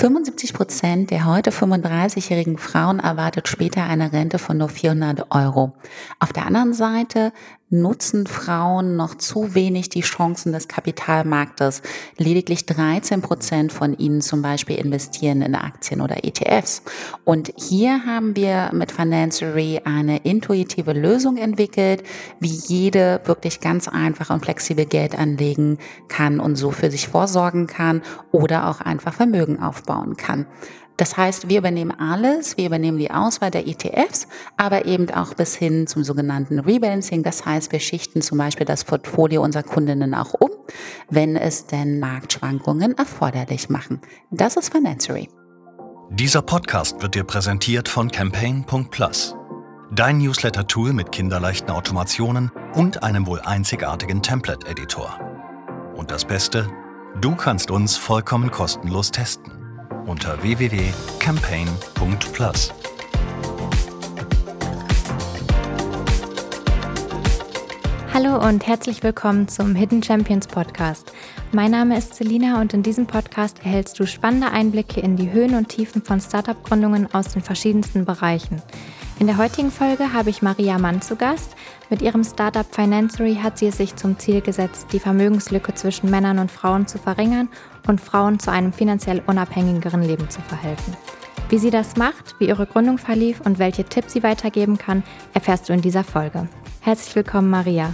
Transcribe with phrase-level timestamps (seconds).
[0.00, 5.74] 75 Prozent der heute 35-jährigen Frauen erwartet später eine Rente von nur 400 Euro.
[6.18, 7.34] Auf der anderen Seite
[7.70, 11.82] nutzen Frauen noch zu wenig die Chancen des Kapitalmarktes.
[12.18, 16.82] Lediglich 13 Prozent von ihnen zum Beispiel investieren in Aktien oder ETFs.
[17.24, 22.02] Und hier haben wir mit Financery eine intuitive Lösung entwickelt,
[22.40, 25.78] wie jede wirklich ganz einfach und flexibel Geld anlegen
[26.08, 28.02] kann und so für sich vorsorgen kann
[28.32, 30.46] oder auch einfach Vermögen aufbauen kann.
[31.00, 35.56] Das heißt, wir übernehmen alles, wir übernehmen die Auswahl der ETFs, aber eben auch bis
[35.56, 37.22] hin zum sogenannten Rebalancing.
[37.22, 40.50] Das heißt, wir schichten zum Beispiel das Portfolio unserer Kundinnen auch um,
[41.08, 44.02] wenn es denn Marktschwankungen erforderlich machen.
[44.30, 45.30] Das ist Financery.
[46.10, 49.34] Dieser Podcast wird dir präsentiert von Campaign.plus.
[49.92, 55.18] Dein Newsletter-Tool mit kinderleichten Automationen und einem wohl einzigartigen Template-Editor.
[55.96, 56.68] Und das Beste,
[57.22, 59.59] du kannst uns vollkommen kostenlos testen
[60.10, 62.74] unter www.campaign.plus.
[68.12, 71.12] Hallo und herzlich willkommen zum Hidden Champions Podcast.
[71.52, 75.54] Mein Name ist Selina und in diesem Podcast erhältst du spannende Einblicke in die Höhen
[75.54, 78.60] und Tiefen von Startup-Gründungen aus den verschiedensten Bereichen.
[79.20, 81.54] In der heutigen Folge habe ich Maria Mann zu Gast.
[81.90, 86.38] Mit ihrem Startup Financery hat sie es sich zum Ziel gesetzt, die Vermögenslücke zwischen Männern
[86.38, 87.50] und Frauen zu verringern
[87.86, 90.96] und Frauen zu einem finanziell unabhängigeren Leben zu verhelfen.
[91.50, 95.02] Wie sie das macht, wie ihre Gründung verlief und welche Tipps sie weitergeben kann,
[95.34, 96.48] erfährst du in dieser Folge.
[96.80, 97.92] Herzlich willkommen, Maria.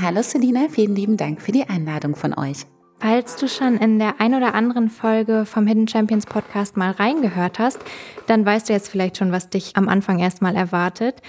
[0.00, 2.64] Hallo Selina, vielen lieben Dank für die Einladung von euch.
[3.00, 7.58] Falls du schon in der ein oder anderen Folge vom Hidden Champions Podcast mal reingehört
[7.58, 7.78] hast,
[8.26, 11.22] dann weißt du jetzt vielleicht schon, was dich am Anfang erstmal erwartet.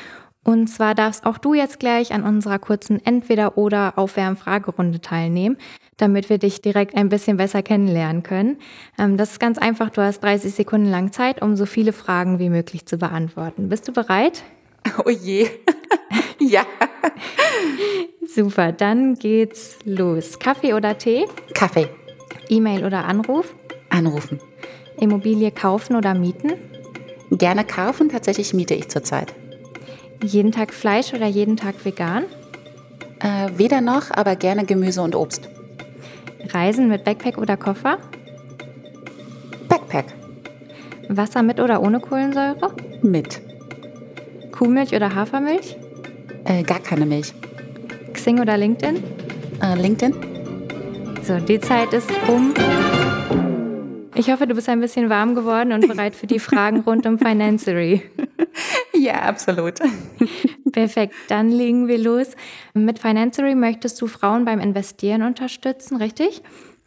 [0.43, 5.57] Und zwar darfst auch du jetzt gleich an unserer kurzen Entweder- oder Aufwärm-Fragerunde teilnehmen,
[5.97, 8.57] damit wir dich direkt ein bisschen besser kennenlernen können.
[8.97, 9.89] Ähm, das ist ganz einfach.
[9.89, 13.69] Du hast 30 Sekunden lang Zeit, um so viele Fragen wie möglich zu beantworten.
[13.69, 14.43] Bist du bereit?
[15.05, 15.47] Oh je.
[16.39, 16.65] ja.
[18.25, 20.39] Super, dann geht's los.
[20.39, 21.25] Kaffee oder Tee?
[21.53, 21.87] Kaffee.
[22.49, 23.53] E-Mail oder Anruf?
[23.89, 24.39] Anrufen.
[24.99, 26.53] Immobilie kaufen oder mieten?
[27.31, 29.33] Gerne kaufen, tatsächlich miete ich zurzeit.
[30.23, 32.25] Jeden Tag Fleisch oder jeden Tag vegan?
[33.19, 35.49] Äh, weder noch, aber gerne Gemüse und Obst.
[36.53, 37.97] Reisen mit Backpack oder Koffer?
[39.67, 40.05] Backpack.
[41.07, 42.73] Wasser mit oder ohne Kohlensäure?
[43.01, 43.41] Mit.
[44.51, 45.77] Kuhmilch oder Hafermilch?
[46.45, 47.33] Äh, gar keine Milch.
[48.13, 49.03] Xing oder LinkedIn?
[49.61, 50.13] Äh, LinkedIn.
[51.23, 52.53] So, die Zeit ist um.
[54.15, 57.17] Ich hoffe, du bist ein bisschen warm geworden und bereit für die Fragen rund um
[57.17, 58.01] Financery.
[58.99, 59.75] Ja, absolut.
[60.73, 62.27] Perfekt, dann legen wir los.
[62.73, 66.41] Mit Financery möchtest du Frauen beim Investieren unterstützen, richtig?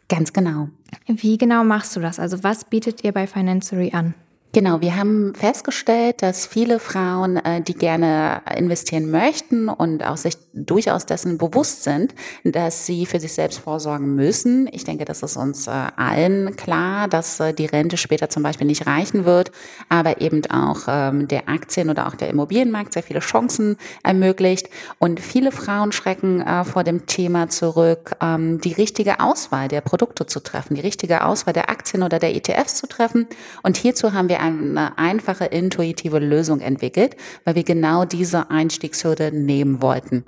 [0.09, 0.69] Ganz genau.
[1.07, 2.19] Wie genau machst du das?
[2.19, 4.13] Also was bietet ihr bei Financery an?
[4.55, 10.37] Genau, wir haben festgestellt, dass viele Frauen, äh, die gerne investieren möchten und auch sich
[10.53, 14.69] durchaus dessen bewusst sind, dass sie für sich selbst vorsorgen müssen.
[14.71, 18.67] Ich denke, das ist uns äh, allen klar, dass äh, die Rente später zum Beispiel
[18.67, 19.51] nicht reichen wird,
[19.89, 24.69] aber eben auch ähm, der Aktien- oder auch der Immobilienmarkt sehr viele Chancen ermöglicht.
[24.99, 30.41] Und viele Frauen schrecken vor dem Thema zurück, ähm, die richtige Auswahl der Produkte zu
[30.41, 33.27] treffen, die richtige Auswahl der Aktien oder der ETFs zu treffen.
[33.63, 37.15] Und hierzu haben wir eine einfache, intuitive Lösung entwickelt,
[37.45, 40.25] weil wir genau diese Einstiegshürde nehmen wollten.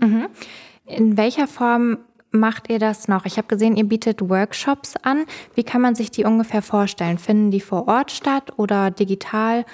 [0.00, 0.26] Mhm.
[0.86, 1.98] In welcher Form
[2.30, 3.26] macht ihr das noch?
[3.26, 5.24] Ich habe gesehen, ihr bietet Workshops an.
[5.54, 7.18] Wie kann man sich die ungefähr vorstellen?
[7.18, 9.64] Finden die vor Ort statt oder digital?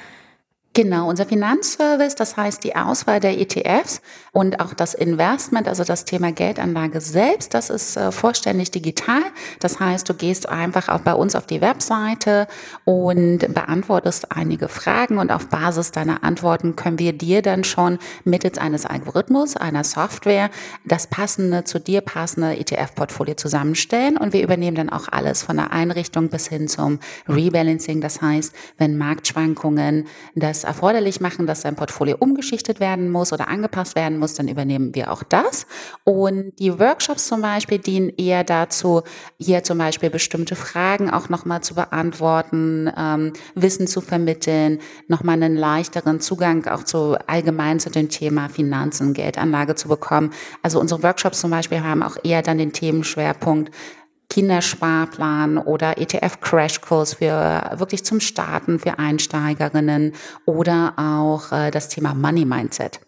[0.72, 4.00] Genau, unser Finanzservice, das heißt die Auswahl der ETFs
[4.30, 9.20] und auch das Investment, also das Thema Geldanlage selbst, das ist äh, vollständig digital.
[9.58, 12.46] Das heißt, du gehst einfach auch bei uns auf die Webseite
[12.84, 18.56] und beantwortest einige Fragen und auf Basis deiner Antworten können wir dir dann schon mittels
[18.56, 20.50] eines Algorithmus, einer Software,
[20.84, 25.72] das passende, zu dir passende ETF-Portfolio zusammenstellen und wir übernehmen dann auch alles von der
[25.72, 28.00] Einrichtung bis hin zum Rebalancing.
[28.00, 30.06] Das heißt, wenn Marktschwankungen
[30.36, 34.94] das erforderlich machen, dass sein Portfolio umgeschichtet werden muss oder angepasst werden muss, dann übernehmen
[34.94, 35.66] wir auch das.
[36.04, 39.02] Und die Workshops zum Beispiel dienen eher dazu,
[39.36, 44.78] hier zum Beispiel bestimmte Fragen auch nochmal zu beantworten, ähm, Wissen zu vermitteln,
[45.08, 50.30] nochmal einen leichteren Zugang auch zu allgemein zu dem Thema Finanzen, Geldanlage zu bekommen.
[50.62, 53.72] Also unsere Workshops zum Beispiel haben auch eher dann den Themenschwerpunkt
[54.30, 60.14] Kindersparplan oder ETF-Crashkurs für wirklich zum Starten für Einsteigerinnen
[60.46, 63.00] oder auch äh, das Thema Money Mindset.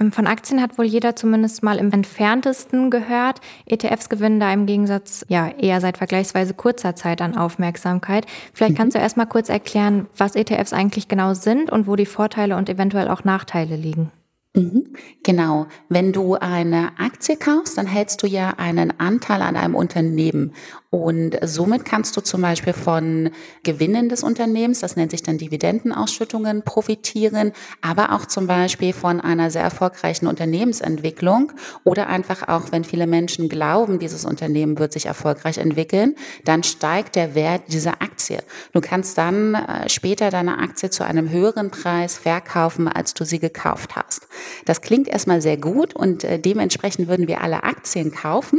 [0.00, 3.40] Ähm, von Aktien hat wohl jeder zumindest mal im entferntesten gehört.
[3.66, 8.26] ETFs gewinnen da im Gegensatz ja eher seit vergleichsweise kurzer Zeit an Aufmerksamkeit.
[8.52, 8.98] Vielleicht kannst mhm.
[8.98, 12.68] du erst mal kurz erklären, was ETFs eigentlich genau sind und wo die Vorteile und
[12.68, 14.10] eventuell auch Nachteile liegen.
[14.58, 14.92] Mhm.
[15.22, 15.68] Genau.
[15.88, 20.52] Wenn du eine Aktie kaufst, dann hältst du ja einen Anteil an einem Unternehmen.
[20.90, 23.28] Und somit kannst du zum Beispiel von
[23.62, 27.52] Gewinnen des Unternehmens, das nennt sich dann Dividendenausschüttungen, profitieren,
[27.82, 31.52] aber auch zum Beispiel von einer sehr erfolgreichen Unternehmensentwicklung
[31.84, 36.14] oder einfach auch, wenn viele Menschen glauben, dieses Unternehmen wird sich erfolgreich entwickeln,
[36.46, 38.38] dann steigt der Wert dieser Aktie.
[38.72, 43.40] Du kannst dann äh, später deine Aktie zu einem höheren Preis verkaufen, als du sie
[43.40, 44.26] gekauft hast.
[44.64, 48.58] Das klingt erstmal sehr gut und äh, dementsprechend würden wir alle Aktien kaufen.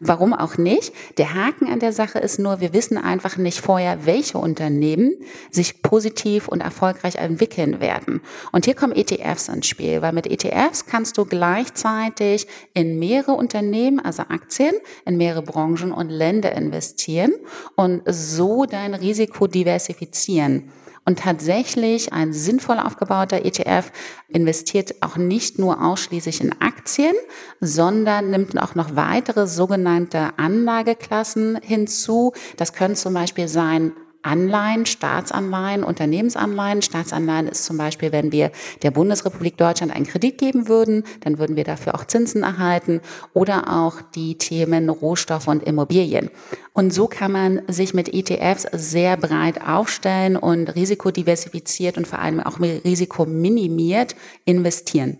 [0.00, 0.94] Warum auch nicht?
[1.18, 5.16] Der Haken an der Sache ist nur, wir wissen einfach nicht vorher, welche Unternehmen
[5.50, 8.20] sich positiv und erfolgreich entwickeln werden.
[8.52, 14.00] Und hier kommen ETFs ins Spiel, weil mit ETFs kannst du gleichzeitig in mehrere Unternehmen,
[14.00, 14.74] also Aktien,
[15.04, 17.32] in mehrere Branchen und Länder investieren
[17.74, 20.70] und so dein Risiko diversifizieren.
[21.08, 23.92] Und tatsächlich ein sinnvoll aufgebauter ETF
[24.26, 27.14] investiert auch nicht nur ausschließlich in Aktien,
[27.60, 32.32] sondern nimmt auch noch weitere sogenannte Anlageklassen hinzu.
[32.56, 33.92] Das können zum Beispiel sein
[34.26, 36.82] Anleihen, Staatsanleihen, Unternehmensanleihen.
[36.82, 38.50] Staatsanleihen ist zum Beispiel, wenn wir
[38.82, 43.00] der Bundesrepublik Deutschland einen Kredit geben würden, dann würden wir dafür auch Zinsen erhalten
[43.32, 46.30] oder auch die Themen Rohstoffe und Immobilien.
[46.72, 52.40] Und so kann man sich mit ETFs sehr breit aufstellen und risikodiversifiziert und vor allem
[52.40, 55.18] auch risikominimiert investieren.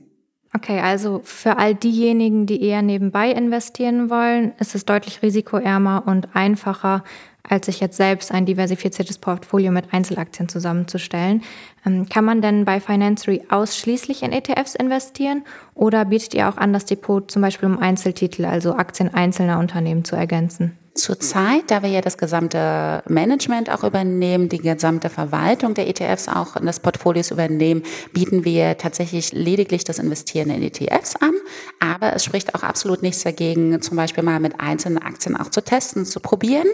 [0.56, 6.34] Okay, also für all diejenigen, die eher nebenbei investieren wollen, ist es deutlich risikoärmer und
[6.34, 7.04] einfacher,
[7.46, 11.42] als sich jetzt selbst ein diversifiziertes Portfolio mit Einzelaktien zusammenzustellen.
[11.84, 15.44] Ähm, kann man denn bei Financery ausschließlich in ETFs investieren
[15.74, 20.06] oder bietet ihr auch an, das Depot zum Beispiel um Einzeltitel, also Aktien einzelner Unternehmen
[20.06, 20.78] zu ergänzen?
[20.96, 26.56] Zurzeit, da wir ja das gesamte Management auch übernehmen, die gesamte Verwaltung der ETFs auch
[26.56, 27.82] in das Portfolios übernehmen,
[28.12, 31.34] bieten wir tatsächlich lediglich das Investieren in ETFs an.
[31.80, 35.62] Aber es spricht auch absolut nichts dagegen, zum Beispiel mal mit einzelnen Aktien auch zu
[35.62, 36.68] testen, zu probieren.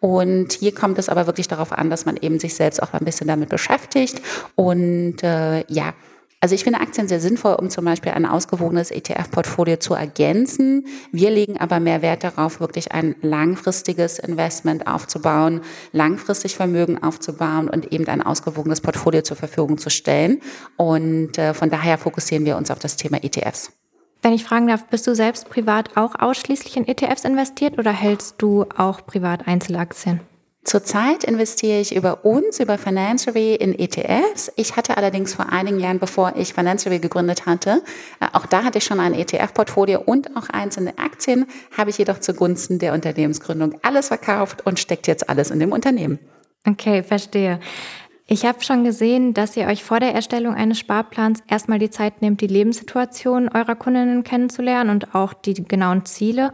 [0.00, 3.04] Und hier kommt es aber wirklich darauf an, dass man eben sich selbst auch ein
[3.04, 4.22] bisschen damit beschäftigt
[4.54, 5.94] und äh, ja,
[6.46, 10.86] also ich finde Aktien sehr sinnvoll, um zum Beispiel ein ausgewogenes ETF-Portfolio zu ergänzen.
[11.10, 17.92] Wir legen aber mehr Wert darauf, wirklich ein langfristiges Investment aufzubauen, langfristig Vermögen aufzubauen und
[17.92, 20.40] eben ein ausgewogenes Portfolio zur Verfügung zu stellen.
[20.76, 23.72] Und äh, von daher fokussieren wir uns auf das Thema ETFs.
[24.22, 28.36] Wenn ich fragen darf, bist du selbst privat auch ausschließlich in ETFs investiert oder hältst
[28.38, 30.20] du auch privat Einzelaktien?
[30.66, 34.50] Zurzeit investiere ich über uns, über Financiary in ETFs.
[34.56, 37.84] Ich hatte allerdings vor einigen Jahren, bevor ich Financiary gegründet hatte,
[38.18, 41.46] äh, auch da hatte ich schon ein ETF-Portfolio und auch einzelne Aktien,
[41.78, 46.18] habe ich jedoch zugunsten der Unternehmensgründung alles verkauft und steckt jetzt alles in dem Unternehmen.
[46.66, 47.60] Okay, verstehe.
[48.26, 52.22] Ich habe schon gesehen, dass ihr euch vor der Erstellung eines Sparplans erstmal die Zeit
[52.22, 56.52] nehmt, die Lebenssituation eurer Kundinnen kennenzulernen und auch die genauen Ziele.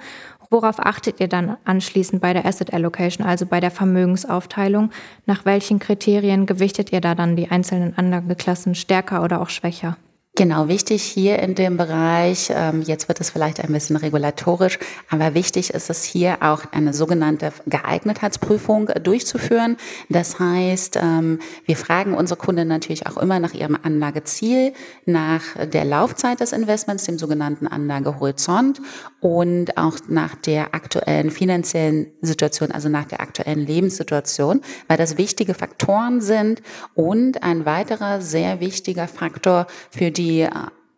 [0.52, 4.90] Worauf achtet ihr dann anschließend bei der Asset Allocation, also bei der Vermögensaufteilung?
[5.24, 9.96] Nach welchen Kriterien gewichtet ihr da dann die einzelnen Anlageklassen stärker oder auch schwächer?
[10.34, 14.78] Genau, wichtig hier in dem Bereich, ähm, jetzt wird es vielleicht ein bisschen regulatorisch,
[15.10, 19.76] aber wichtig ist es hier auch eine sogenannte Geeignetheitsprüfung durchzuführen.
[20.08, 24.72] Das heißt, ähm, wir fragen unsere Kunden natürlich auch immer nach ihrem Anlageziel,
[25.04, 28.80] nach der Laufzeit des Investments, dem sogenannten Anlagehorizont
[29.20, 35.52] und auch nach der aktuellen finanziellen Situation, also nach der aktuellen Lebenssituation, weil das wichtige
[35.52, 36.62] Faktoren sind
[36.94, 40.48] und ein weiterer sehr wichtiger Faktor für die die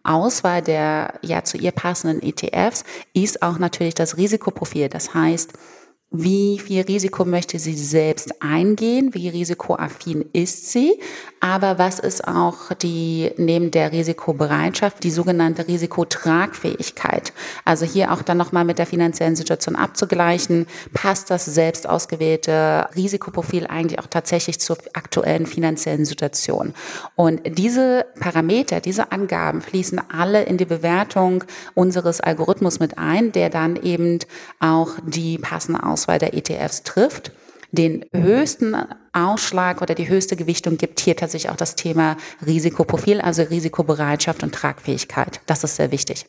[0.02, 4.90] Auswahl der ja zu ihr passenden ETFs ist auch natürlich das Risikoprofil.
[4.90, 5.54] Das heißt,
[6.16, 11.00] wie viel Risiko möchte sie selbst eingehen, wie risikoaffin ist sie,
[11.40, 17.32] aber was ist auch die, neben der Risikobereitschaft, die sogenannte Risikotragfähigkeit.
[17.64, 23.66] Also hier auch dann nochmal mit der finanziellen Situation abzugleichen, passt das selbst ausgewählte Risikoprofil
[23.66, 26.74] eigentlich auch tatsächlich zur aktuellen finanziellen Situation.
[27.16, 31.42] Und diese Parameter, diese Angaben fließen alle in die Bewertung
[31.74, 34.20] unseres Algorithmus mit ein, der dann eben
[34.60, 37.32] auch die passende Auswahl Auswahl der ETFs trifft.
[37.72, 38.76] Den höchsten
[39.12, 44.54] Ausschlag oder die höchste Gewichtung gibt hier tatsächlich auch das Thema Risikoprofil, also Risikobereitschaft und
[44.54, 45.40] Tragfähigkeit.
[45.46, 46.26] Das ist sehr wichtig.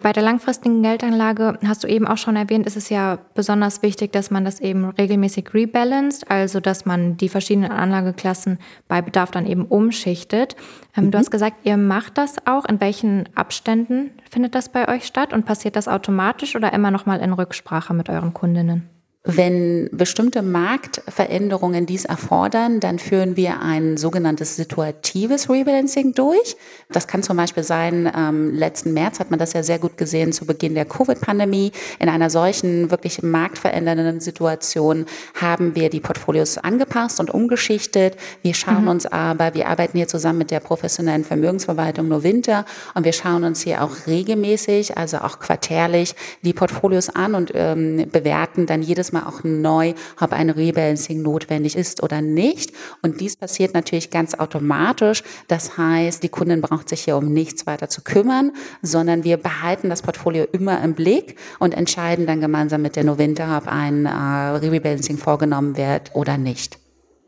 [0.00, 4.12] Bei der langfristigen Geldanlage hast du eben auch schon erwähnt, ist es ja besonders wichtig,
[4.12, 9.46] dass man das eben regelmäßig rebalanced, also dass man die verschiedenen Anlageklassen bei Bedarf dann
[9.46, 10.54] eben umschichtet.
[10.96, 11.10] Ähm, mhm.
[11.10, 12.66] Du hast gesagt, ihr macht das auch.
[12.66, 17.04] In welchen Abständen findet das bei euch statt und passiert das automatisch oder immer noch
[17.04, 18.95] mal in Rücksprache mit euren Kundinnen?
[19.28, 26.56] Wenn bestimmte Marktveränderungen dies erfordern, dann führen wir ein sogenanntes situatives Rebalancing durch.
[26.92, 30.32] Das kann zum Beispiel sein, ähm, letzten März hat man das ja sehr gut gesehen
[30.32, 31.72] zu Beginn der Covid-Pandemie.
[31.98, 38.16] In einer solchen wirklich marktverändernden Situation haben wir die Portfolios angepasst und umgeschichtet.
[38.42, 38.88] Wir schauen mhm.
[38.90, 42.64] uns aber, wir arbeiten hier zusammen mit der professionellen Vermögensverwaltung Winter
[42.94, 48.06] und wir schauen uns hier auch regelmäßig, also auch quartärlich, die Portfolios an und ähm,
[48.12, 52.72] bewerten dann jedes Mal Mal auch neu, ob ein Rebalancing notwendig ist oder nicht.
[53.02, 55.22] Und dies passiert natürlich ganz automatisch.
[55.48, 59.88] Das heißt, die Kundin braucht sich hier um nichts weiter zu kümmern, sondern wir behalten
[59.88, 64.10] das Portfolio immer im Blick und entscheiden dann gemeinsam mit der Novinter, ob ein äh,
[64.10, 66.78] Rebalancing vorgenommen wird oder nicht.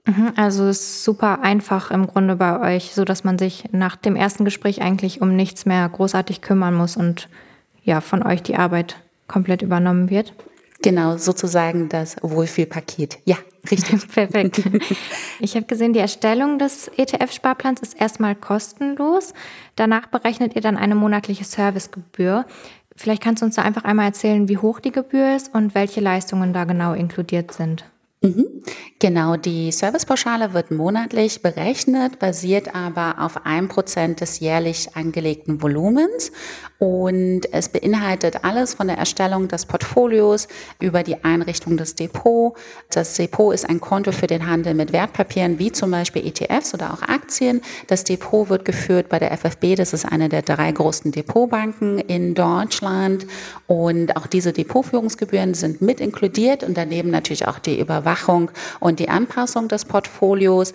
[0.09, 3.97] Mhm, also es ist super einfach im Grunde bei euch, so dass man sich nach
[3.97, 7.29] dem ersten Gespräch eigentlich um nichts mehr großartig kümmern muss und
[7.83, 10.33] ja, von euch die Arbeit komplett übernommen wird.
[10.83, 13.19] Genau, sozusagen das Wohlfühlpaket.
[13.25, 13.37] Ja,
[13.71, 14.09] richtig.
[14.15, 14.63] Perfekt.
[15.41, 19.35] Ich habe gesehen, die Erstellung des ETF-Sparplans ist erstmal kostenlos.
[19.75, 22.47] Danach berechnet ihr dann eine monatliche Servicegebühr.
[22.95, 26.01] Vielleicht kannst du uns da einfach einmal erzählen, wie hoch die Gebühr ist und welche
[26.01, 27.85] Leistungen da genau inkludiert sind.
[28.21, 28.59] Mhm.
[28.99, 36.33] Genau, die Servicepauschale wird monatlich berechnet, basiert aber auf einem Prozent des jährlich angelegten Volumens
[36.81, 40.49] und es beinhaltet alles von der Erstellung des Portfolios
[40.81, 42.57] über die Einrichtung des Depot.
[42.91, 46.93] Das Depot ist ein Konto für den Handel mit Wertpapieren wie zum Beispiel ETFs oder
[46.93, 47.61] auch Aktien.
[47.87, 52.35] Das Depot wird geführt bei der FFB, das ist eine der drei großen Depotbanken in
[52.35, 53.29] Deutschland
[53.69, 58.51] und auch diese Depotführungsgebühren sind mit inkludiert und daneben natürlich auch die Überwachung Überwachung
[58.81, 60.73] und die Anpassung des Portfolios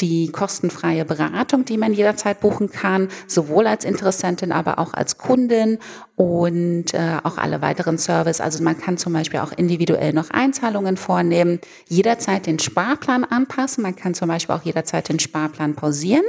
[0.00, 5.78] die kostenfreie Beratung, die man jederzeit buchen kann, sowohl als Interessentin, aber auch als Kundin
[6.16, 8.40] und äh, auch alle weiteren Services.
[8.40, 13.82] Also man kann zum Beispiel auch individuell noch Einzahlungen vornehmen, jederzeit den Sparplan anpassen.
[13.82, 16.24] Man kann zum Beispiel auch jederzeit den Sparplan pausieren.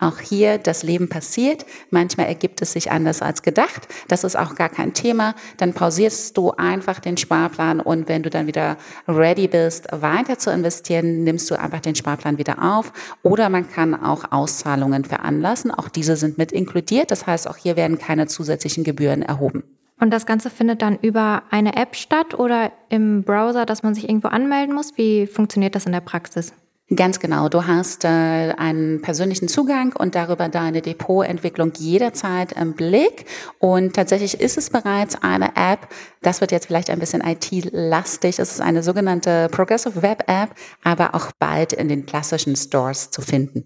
[0.00, 1.66] Auch hier das Leben passiert.
[1.90, 3.86] Manchmal ergibt es sich anders als gedacht.
[4.08, 5.36] Das ist auch gar kein Thema.
[5.58, 8.76] Dann pausierst du einfach den Sparplan und wenn du dann wieder
[9.06, 12.92] ready bist, weiter zu investieren, nimmst du einfach den Sparplan wieder auf.
[13.22, 15.70] Oder man kann auch Auszahlungen veranlassen.
[15.70, 17.12] Auch diese sind mit inkludiert.
[17.12, 19.62] Das heißt, auch hier werden keine zusätzlichen Gebühren erhoben.
[20.00, 24.08] Und das Ganze findet dann über eine App statt oder im Browser, dass man sich
[24.08, 24.96] irgendwo anmelden muss?
[24.96, 26.52] Wie funktioniert das in der Praxis?
[26.94, 27.50] Ganz genau.
[27.50, 33.26] Du hast äh, einen persönlichen Zugang und darüber deine Depotentwicklung jederzeit im Blick.
[33.58, 35.88] Und tatsächlich ist es bereits eine App.
[36.22, 38.38] Das wird jetzt vielleicht ein bisschen IT-lastig.
[38.38, 43.20] Es ist eine sogenannte Progressive Web App, aber auch bald in den klassischen Stores zu
[43.20, 43.64] finden.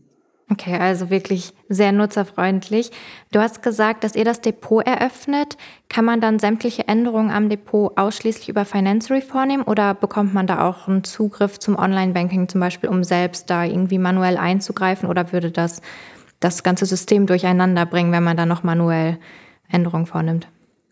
[0.53, 2.91] Okay, also wirklich sehr nutzerfreundlich.
[3.31, 5.57] Du hast gesagt, dass ihr das Depot eröffnet.
[5.89, 10.69] Kann man dann sämtliche Änderungen am Depot ausschließlich über Financery vornehmen oder bekommt man da
[10.69, 15.51] auch einen Zugriff zum Online-Banking zum Beispiel, um selbst da irgendwie manuell einzugreifen oder würde
[15.51, 15.81] das
[16.39, 19.17] das ganze System durcheinander bringen, wenn man da noch manuell
[19.71, 20.49] Änderungen vornimmt?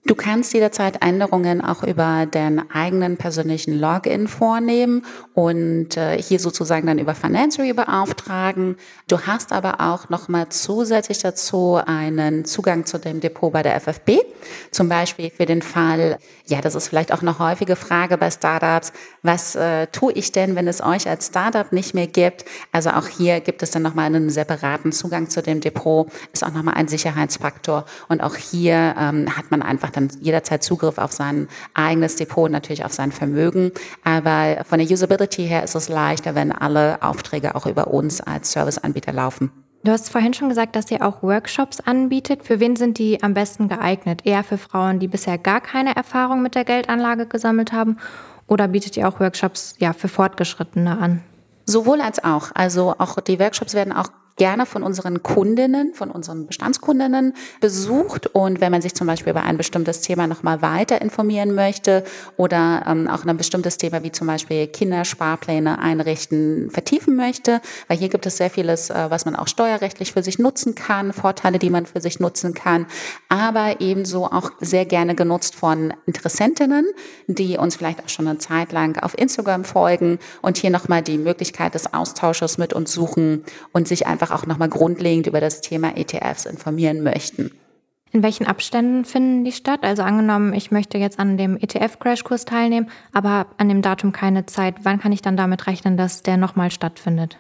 [0.07, 5.05] Du kannst jederzeit Änderungen auch über deinen eigenen persönlichen Login vornehmen
[5.35, 8.77] und äh, hier sozusagen dann über Financery beauftragen.
[9.09, 14.21] Du hast aber auch nochmal zusätzlich dazu einen Zugang zu dem Depot bei der FFB.
[14.71, 18.95] Zum Beispiel für den Fall, ja, das ist vielleicht auch eine häufige Frage bei Startups.
[19.23, 22.47] Was äh, tue ich denn, wenn es euch als Startup nicht mehr gibt?
[22.73, 26.11] Also auch hier gibt es dann nochmal einen separaten Zugang zu dem Depot.
[26.33, 27.85] Ist auch nochmal ein Sicherheitsfaktor.
[28.09, 32.85] Und auch hier ähm, hat man einfach dann jederzeit Zugriff auf sein eigenes Depot, natürlich
[32.85, 33.73] auf sein Vermögen.
[34.05, 38.53] Aber von der Usability her ist es leichter, wenn alle Aufträge auch über uns als
[38.53, 39.51] Serviceanbieter laufen.
[39.83, 42.45] Du hast vorhin schon gesagt, dass ihr auch Workshops anbietet.
[42.45, 44.21] Für wen sind die am besten geeignet?
[44.25, 47.97] Eher für Frauen, die bisher gar keine Erfahrung mit der Geldanlage gesammelt haben?
[48.47, 51.23] Oder bietet ihr auch Workshops ja, für Fortgeschrittene an?
[51.65, 52.51] Sowohl als auch.
[52.53, 54.09] Also auch die Workshops werden auch
[54.41, 58.27] gerne von unseren Kundinnen, von unseren Bestandskundinnen besucht.
[58.29, 62.05] Und wenn man sich zum Beispiel über ein bestimmtes Thema nochmal weiter informieren möchte
[62.39, 68.09] oder ähm, auch ein bestimmtes Thema wie zum Beispiel Kindersparpläne einrichten, vertiefen möchte, weil hier
[68.09, 71.69] gibt es sehr vieles, äh, was man auch steuerrechtlich für sich nutzen kann, Vorteile, die
[71.69, 72.87] man für sich nutzen kann,
[73.29, 76.87] aber ebenso auch sehr gerne genutzt von Interessentinnen,
[77.27, 81.19] die uns vielleicht auch schon eine Zeit lang auf Instagram folgen und hier nochmal die
[81.19, 85.97] Möglichkeit des Austausches mit uns suchen und sich einfach auch nochmal grundlegend über das Thema
[85.97, 87.51] ETFs informieren möchten.
[88.13, 89.81] In welchen Abständen finden die statt?
[89.83, 94.47] Also angenommen, ich möchte jetzt an dem ETF-Crashkurs teilnehmen, aber habe an dem Datum keine
[94.47, 94.77] Zeit.
[94.83, 97.39] Wann kann ich dann damit rechnen, dass der nochmal stattfindet?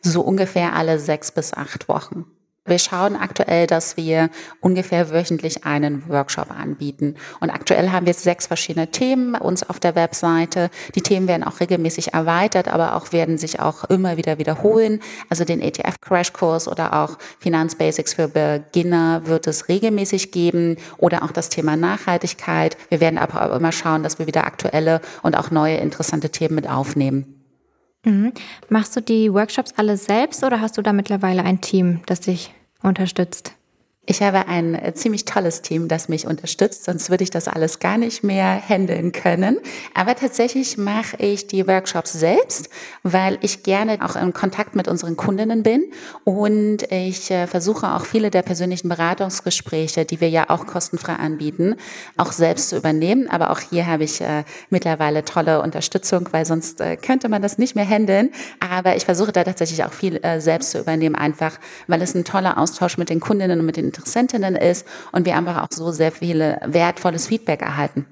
[0.00, 2.26] So ungefähr alle sechs bis acht Wochen.
[2.68, 7.16] Wir schauen aktuell, dass wir ungefähr wöchentlich einen Workshop anbieten.
[7.40, 10.70] Und aktuell haben wir sechs verschiedene Themen uns auf der Webseite.
[10.94, 15.00] Die Themen werden auch regelmäßig erweitert, aber auch werden sich auch immer wieder wiederholen.
[15.28, 21.48] Also den ETF-Crashkurs oder auch Finanzbasics für Beginner wird es regelmäßig geben oder auch das
[21.48, 22.76] Thema Nachhaltigkeit.
[22.88, 26.54] Wir werden aber auch immer schauen, dass wir wieder aktuelle und auch neue interessante Themen
[26.54, 27.38] mit aufnehmen.
[28.04, 28.32] Mhm.
[28.68, 32.54] Machst du die Workshops alle selbst oder hast du da mittlerweile ein Team, das dich
[32.82, 33.57] unterstützt?
[34.10, 37.78] Ich habe ein äh, ziemlich tolles Team, das mich unterstützt, sonst würde ich das alles
[37.78, 39.58] gar nicht mehr handeln können.
[39.92, 42.70] Aber tatsächlich mache ich die Workshops selbst,
[43.02, 45.92] weil ich gerne auch in Kontakt mit unseren Kundinnen bin
[46.24, 51.74] und ich äh, versuche auch viele der persönlichen Beratungsgespräche, die wir ja auch kostenfrei anbieten,
[52.16, 53.28] auch selbst zu übernehmen.
[53.28, 57.76] Aber auch hier habe ich äh, mittlerweile tolle Unterstützung, weil sonst könnte man das nicht
[57.76, 58.30] mehr handeln.
[58.60, 62.56] Aber ich versuche da tatsächlich auch viel selbst zu übernehmen, einfach weil es ein toller
[62.56, 66.12] Austausch mit den Kundinnen und mit den Interessentinnen ist und wir einfach auch so sehr
[66.12, 68.06] viele wertvolles Feedback erhalten.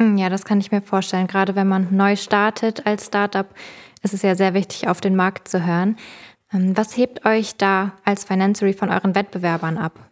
[0.00, 1.26] Hm, ja, das kann ich mir vorstellen.
[1.26, 3.46] Gerade wenn man neu startet als Startup,
[4.02, 5.96] ist es ja sehr wichtig, auf den Markt zu hören.
[6.52, 10.09] Ähm, was hebt euch da als Financery von euren Wettbewerbern ab?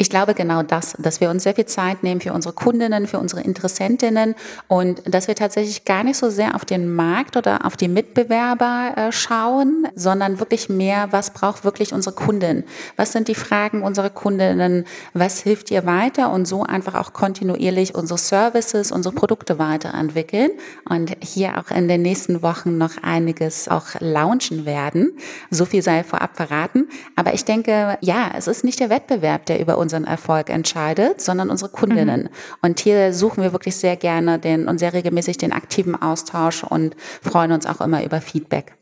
[0.00, 3.18] Ich glaube genau das, dass wir uns sehr viel Zeit nehmen für unsere Kundinnen, für
[3.18, 4.36] unsere Interessentinnen
[4.68, 8.92] und dass wir tatsächlich gar nicht so sehr auf den Markt oder auf die Mitbewerber
[8.94, 12.62] äh, schauen, sondern wirklich mehr, was braucht wirklich unsere Kundin?
[12.94, 14.84] Was sind die Fragen unserer Kundinnen?
[15.14, 16.30] Was hilft ihr weiter?
[16.30, 20.52] Und so einfach auch kontinuierlich unsere Services, unsere Produkte weiterentwickeln
[20.88, 25.18] und hier auch in den nächsten Wochen noch einiges auch launchen werden.
[25.50, 26.86] So viel sei vorab verraten.
[27.16, 31.22] Aber ich denke, ja, es ist nicht der Wettbewerb, der über uns unseren Erfolg entscheidet,
[31.22, 32.24] sondern unsere Kundinnen.
[32.24, 32.28] Mhm.
[32.60, 36.94] Und hier suchen wir wirklich sehr gerne den und sehr regelmäßig den aktiven Austausch und
[37.22, 38.74] freuen uns auch immer über Feedback.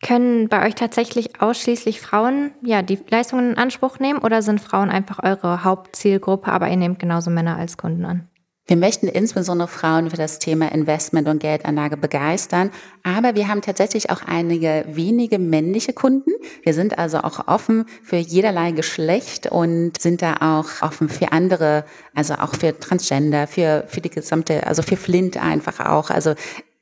[0.00, 4.90] Können bei euch tatsächlich ausschließlich Frauen ja die Leistungen in Anspruch nehmen oder sind Frauen
[4.90, 8.28] einfach eure Hauptzielgruppe, aber ihr nehmt genauso Männer als Kunden an?
[8.68, 12.70] Wir möchten insbesondere Frauen für das Thema Investment und Geldanlage begeistern,
[13.02, 16.30] aber wir haben tatsächlich auch einige wenige männliche Kunden.
[16.62, 21.86] Wir sind also auch offen für jederlei Geschlecht und sind da auch offen für andere,
[22.14, 26.10] also auch für Transgender, für, für die gesamte, also für Flint einfach auch.
[26.10, 26.34] Also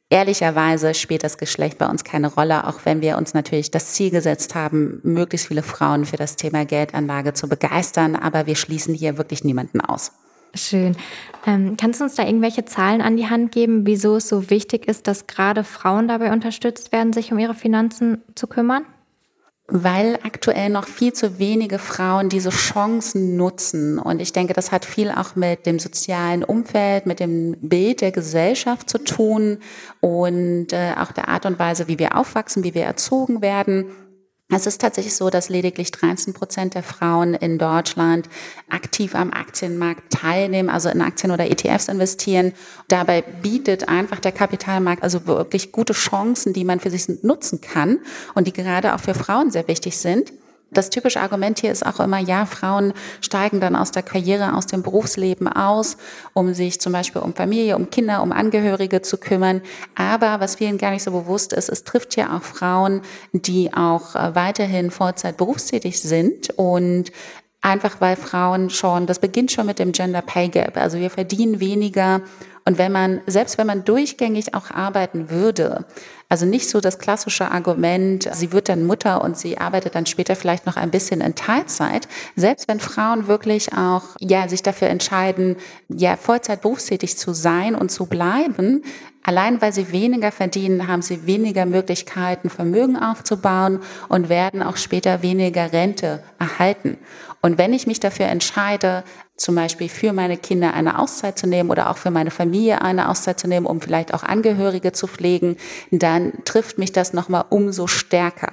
[0.09, 4.11] Ehrlicherweise spielt das Geschlecht bei uns keine Rolle, auch wenn wir uns natürlich das Ziel
[4.11, 9.19] gesetzt haben, möglichst viele Frauen für das Thema Geldanlage zu begeistern, aber wir schließen hier
[9.19, 10.13] wirklich niemanden aus.
[10.57, 10.97] Schön.
[11.47, 14.89] Ähm, kannst du uns da irgendwelche Zahlen an die Hand geben, wieso es so wichtig
[14.89, 18.85] ist, dass gerade Frauen dabei unterstützt werden, sich um ihre Finanzen zu kümmern?
[19.69, 23.99] Weil aktuell noch viel zu wenige Frauen diese Chancen nutzen.
[23.99, 28.13] Und ich denke, das hat viel auch mit dem sozialen Umfeld, mit dem Bild der
[28.13, 29.59] Gesellschaft zu tun
[30.01, 33.87] und äh, auch der Art und Weise, wie wir aufwachsen, wie wir erzogen werden.
[34.49, 38.29] Es ist tatsächlich so, dass lediglich 13 Prozent der Frauen in Deutschland
[38.71, 42.53] aktiv am Aktienmarkt teilnehmen, also in Aktien oder ETFs investieren.
[42.87, 47.99] Dabei bietet einfach der Kapitalmarkt also wirklich gute Chancen, die man für sich nutzen kann
[48.37, 50.33] und die gerade auch für Frauen sehr wichtig sind.
[50.73, 54.67] Das typische Argument hier ist auch immer, ja, Frauen steigen dann aus der Karriere, aus
[54.67, 55.97] dem Berufsleben aus,
[56.35, 59.63] um sich zum Beispiel um Familie, um Kinder, um Angehörige zu kümmern.
[59.95, 63.03] Aber was vielen gar nicht so bewusst ist, es trifft ja auch Frauen,
[63.33, 67.13] die auch äh, weiterhin Vollzeit berufstätig sind und
[67.63, 70.77] einfach weil Frauen schon, das beginnt schon mit dem Gender Pay Gap.
[70.77, 72.23] Also wir verdienen weniger
[72.67, 75.87] und wenn man, selbst wenn man durchgängig auch arbeiten würde,
[76.29, 80.35] also nicht so das klassische Argument, sie wird dann Mutter und sie arbeitet dann später
[80.35, 82.09] vielleicht noch ein bisschen in Teilzeit.
[82.35, 85.57] Selbst wenn Frauen wirklich auch, ja, sich dafür entscheiden,
[85.89, 88.83] ja, Vollzeit berufstätig zu sein und zu bleiben,
[89.27, 95.21] Allein weil sie weniger verdienen, haben sie weniger Möglichkeiten, Vermögen aufzubauen und werden auch später
[95.21, 96.97] weniger Rente erhalten.
[97.43, 99.03] Und wenn ich mich dafür entscheide,
[99.37, 103.09] zum Beispiel für meine Kinder eine Auszeit zu nehmen oder auch für meine Familie eine
[103.09, 105.57] Auszeit zu nehmen, um vielleicht auch Angehörige zu pflegen,
[105.91, 108.53] dann trifft mich das nochmal umso stärker.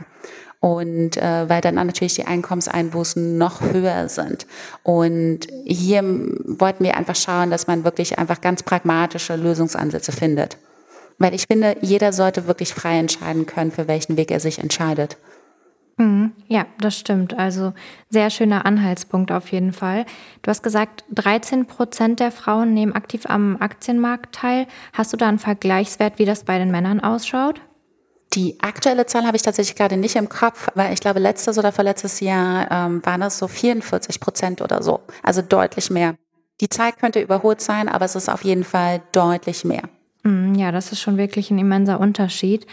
[0.64, 4.48] Und äh, weil dann natürlich die Einkommenseinbußen noch höher sind.
[4.84, 10.58] Und hier wollten wir einfach schauen, dass man wirklich einfach ganz pragmatische Lösungsansätze findet.
[11.18, 15.18] Weil ich finde, jeder sollte wirklich frei entscheiden können, für welchen Weg er sich entscheidet.
[15.98, 16.32] Mhm.
[16.48, 17.38] Ja, das stimmt.
[17.38, 17.74] Also
[18.10, 20.06] sehr schöner Anhaltspunkt auf jeden Fall.
[20.44, 24.68] Du hast gesagt, 13 Prozent der Frauen nehmen aktiv am Aktienmarkt teil.
[24.94, 27.60] Hast du da einen Vergleichswert, wie das bei den Männern ausschaut?
[28.34, 31.72] Die aktuelle Zahl habe ich tatsächlich gerade nicht im Kopf, weil ich glaube, letztes oder
[31.72, 35.02] vorletztes Jahr ähm, waren es so 44 Prozent oder so.
[35.22, 36.16] Also deutlich mehr.
[36.60, 39.84] Die Zahl könnte überholt sein, aber es ist auf jeden Fall deutlich mehr.
[40.24, 42.66] Mm, ja, das ist schon wirklich ein immenser Unterschied.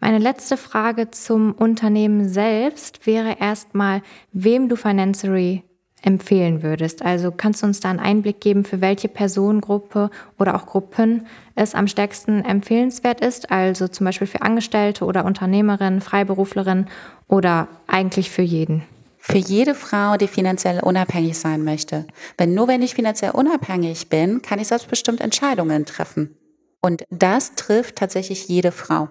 [0.00, 5.62] Meine letzte Frage zum Unternehmen selbst wäre erstmal, wem du Financery
[6.02, 7.02] empfehlen würdest.
[7.02, 11.74] Also kannst du uns da einen Einblick geben, für welche Personengruppe oder auch Gruppen es
[11.74, 13.50] am stärksten empfehlenswert ist?
[13.50, 16.88] Also zum Beispiel für Angestellte oder Unternehmerinnen, Freiberuflerinnen
[17.28, 18.82] oder eigentlich für jeden?
[19.18, 22.06] Für jede Frau, die finanziell unabhängig sein möchte.
[22.36, 26.36] Wenn nur wenn ich finanziell unabhängig bin, kann ich selbstbestimmt Entscheidungen treffen.
[26.80, 29.08] Und das trifft tatsächlich jede Frau.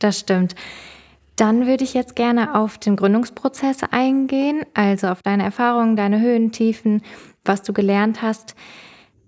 [0.00, 0.56] Das stimmt.
[1.38, 6.50] Dann würde ich jetzt gerne auf den Gründungsprozess eingehen, also auf deine Erfahrungen, deine Höhen,
[6.50, 7.00] Tiefen,
[7.44, 8.56] was du gelernt hast.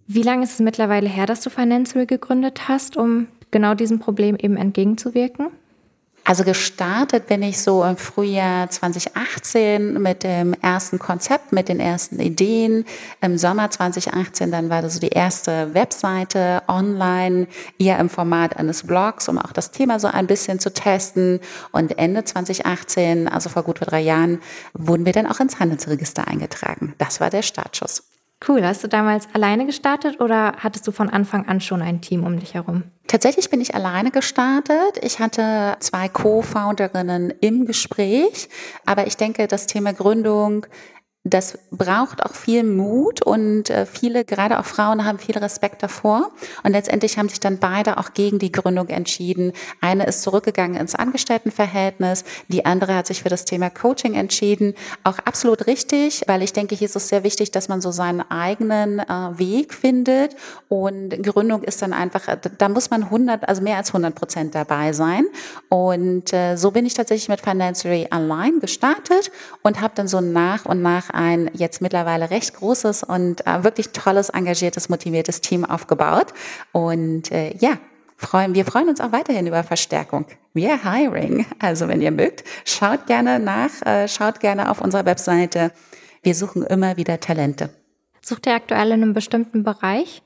[0.08, 4.34] Wie lange ist es mittlerweile her, dass du Financial gegründet hast, um genau diesem Problem
[4.34, 5.50] eben entgegenzuwirken?
[6.30, 12.20] Also gestartet bin ich so im Frühjahr 2018 mit dem ersten Konzept, mit den ersten
[12.20, 12.84] Ideen.
[13.20, 17.48] Im Sommer 2018 dann war das so die erste Webseite online,
[17.80, 21.40] eher im Format eines Blogs, um auch das Thema so ein bisschen zu testen.
[21.72, 24.40] Und Ende 2018, also vor gut drei Jahren,
[24.72, 26.94] wurden wir dann auch ins Handelsregister eingetragen.
[26.98, 28.04] Das war der Startschuss.
[28.46, 28.64] Cool.
[28.64, 32.38] Hast du damals alleine gestartet oder hattest du von Anfang an schon ein Team um
[32.38, 32.84] dich herum?
[33.06, 34.98] Tatsächlich bin ich alleine gestartet.
[35.02, 38.48] Ich hatte zwei Co-Founderinnen im Gespräch,
[38.86, 40.66] aber ich denke, das Thema Gründung
[41.24, 46.30] das braucht auch viel Mut und äh, viele, gerade auch Frauen, haben viel Respekt davor.
[46.62, 49.52] Und letztendlich haben sich dann beide auch gegen die Gründung entschieden.
[49.82, 54.74] Eine ist zurückgegangen ins Angestelltenverhältnis, die andere hat sich für das Thema Coaching entschieden.
[55.04, 58.22] Auch absolut richtig, weil ich denke, hier ist es sehr wichtig, dass man so seinen
[58.30, 60.36] eigenen äh, Weg findet.
[60.70, 64.54] Und Gründung ist dann einfach, äh, da muss man 100, also mehr als 100 Prozent
[64.54, 65.26] dabei sein.
[65.68, 69.30] Und so bin ich tatsächlich mit Financiary allein gestartet
[69.62, 73.90] und habe dann so nach und nach ein jetzt mittlerweile recht großes und äh, wirklich
[73.90, 76.28] tolles, engagiertes, motiviertes Team aufgebaut.
[76.72, 77.78] Und äh, ja,
[78.16, 80.26] freuen, wir freuen uns auch weiterhin über Verstärkung.
[80.52, 81.46] Wir hiring.
[81.58, 85.72] Also wenn ihr mögt, schaut gerne nach, äh, schaut gerne auf unserer Webseite.
[86.22, 87.70] Wir suchen immer wieder Talente.
[88.22, 90.22] Sucht ihr aktuell in einem bestimmten Bereich?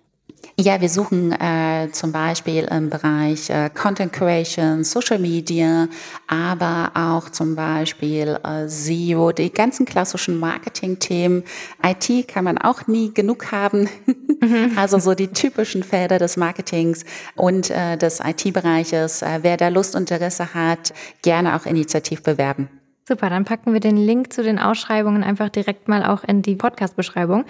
[0.58, 5.88] Ja, wir suchen äh, zum Beispiel im Bereich äh, Content Creation, Social Media,
[6.26, 11.44] aber auch zum Beispiel äh, SEO, die ganzen klassischen Marketing-Themen.
[11.84, 13.88] IT kann man auch nie genug haben.
[14.76, 17.04] also so die typischen Felder des Marketings
[17.34, 19.22] und äh, des IT-Bereiches.
[19.22, 22.68] Äh, wer da Lust und Interesse hat, gerne auch initiativ bewerben.
[23.06, 26.54] Super, dann packen wir den Link zu den Ausschreibungen einfach direkt mal auch in die
[26.54, 27.44] Podcast-Beschreibung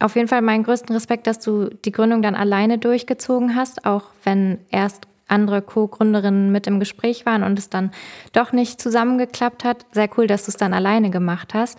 [0.00, 4.04] auf jeden Fall meinen größten Respekt, dass du die Gründung dann alleine durchgezogen hast, auch
[4.24, 7.92] wenn erst andere Co-Gründerinnen mit im Gespräch waren und es dann
[8.32, 9.86] doch nicht zusammengeklappt hat.
[9.92, 11.78] Sehr cool, dass du es dann alleine gemacht hast.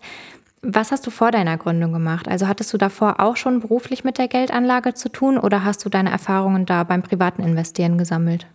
[0.62, 2.28] Was hast du vor deiner Gründung gemacht?
[2.28, 5.90] Also hattest du davor auch schon beruflich mit der Geldanlage zu tun oder hast du
[5.90, 8.46] deine Erfahrungen da beim privaten Investieren gesammelt?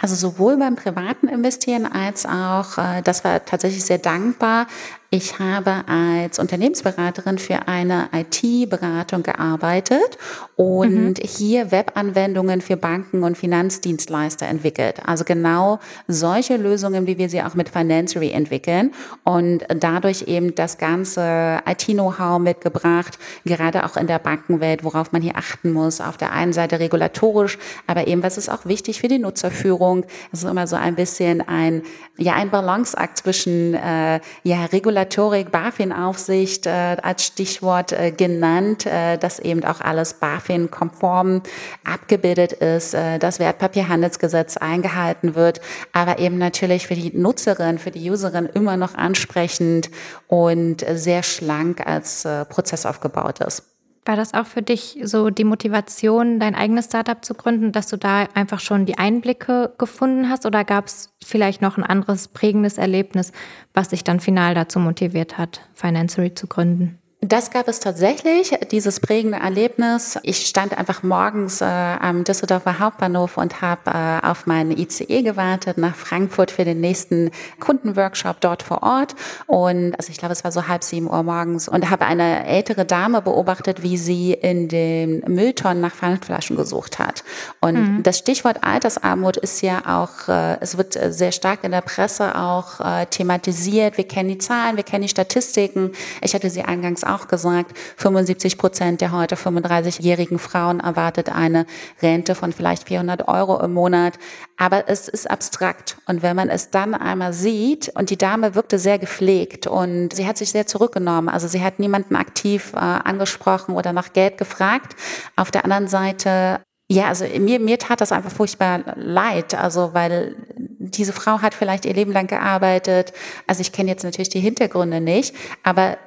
[0.00, 4.68] Also sowohl beim privaten Investieren als auch, äh, das war tatsächlich sehr dankbar,
[5.10, 10.18] ich habe als Unternehmensberaterin für eine IT-Beratung gearbeitet
[10.54, 11.26] und mhm.
[11.26, 14.96] hier Webanwendungen für Banken und Finanzdienstleister entwickelt.
[15.06, 18.92] Also genau solche Lösungen, wie wir sie auch mit Financery entwickeln
[19.24, 25.36] und dadurch eben das ganze IT-Know-how mitgebracht, gerade auch in der Bankenwelt, worauf man hier
[25.36, 26.02] achten muss.
[26.02, 30.04] Auf der einen Seite regulatorisch, aber eben was ist auch wichtig für die Nutzerführung.
[30.32, 31.82] Es ist immer so ein bisschen ein,
[32.18, 39.16] ja, ein Balanceakt zwischen, äh, ja, Regulatorik Regulatorik, BaFin-Aufsicht äh, als Stichwort äh, genannt, äh,
[39.16, 41.42] dass eben auch alles BaFin-konform
[41.84, 45.60] abgebildet ist, äh, das Wertpapierhandelsgesetz eingehalten wird,
[45.92, 49.88] aber eben natürlich für die Nutzerin, für die Userin immer noch ansprechend
[50.26, 53.77] und sehr schlank als äh, Prozess aufgebaut ist.
[54.08, 57.98] War das auch für dich so die Motivation, dein eigenes Startup zu gründen, dass du
[57.98, 62.78] da einfach schon die Einblicke gefunden hast oder gab es vielleicht noch ein anderes prägendes
[62.78, 63.32] Erlebnis,
[63.74, 66.98] was dich dann final dazu motiviert hat, Financery zu gründen?
[67.20, 70.20] Das gab es tatsächlich, dieses prägende Erlebnis.
[70.22, 75.78] Ich stand einfach morgens äh, am Düsseldorfer Hauptbahnhof und habe äh, auf meinen ICE gewartet
[75.78, 79.16] nach Frankfurt für den nächsten Kundenworkshop dort vor Ort.
[79.48, 82.84] Und also ich glaube, es war so halb sieben Uhr morgens und habe eine ältere
[82.84, 87.24] Dame beobachtet, wie sie in den Mülltonnen nach Pfandflaschen gesucht hat.
[87.60, 88.02] Und mhm.
[88.04, 92.78] das Stichwort Altersarmut ist ja auch, äh, es wird sehr stark in der Presse auch
[92.78, 93.96] äh, thematisiert.
[93.96, 95.90] Wir kennen die Zahlen, wir kennen die Statistiken.
[96.22, 101.66] Ich hatte sie eingangs auch gesagt, 75 Prozent der heute 35-jährigen Frauen erwartet eine
[102.02, 104.14] Rente von vielleicht 400 Euro im Monat.
[104.56, 105.98] Aber es ist abstrakt.
[106.06, 110.26] Und wenn man es dann einmal sieht, und die Dame wirkte sehr gepflegt und sie
[110.26, 111.28] hat sich sehr zurückgenommen.
[111.28, 114.96] Also sie hat niemanden aktiv äh, angesprochen oder nach Geld gefragt.
[115.36, 120.36] Auf der anderen Seite ja, also mir, mir tat das einfach furchtbar leid, also weil
[120.78, 123.12] diese Frau hat vielleicht ihr Leben lang gearbeitet.
[123.46, 125.98] Also ich kenne jetzt natürlich die Hintergründe nicht, aber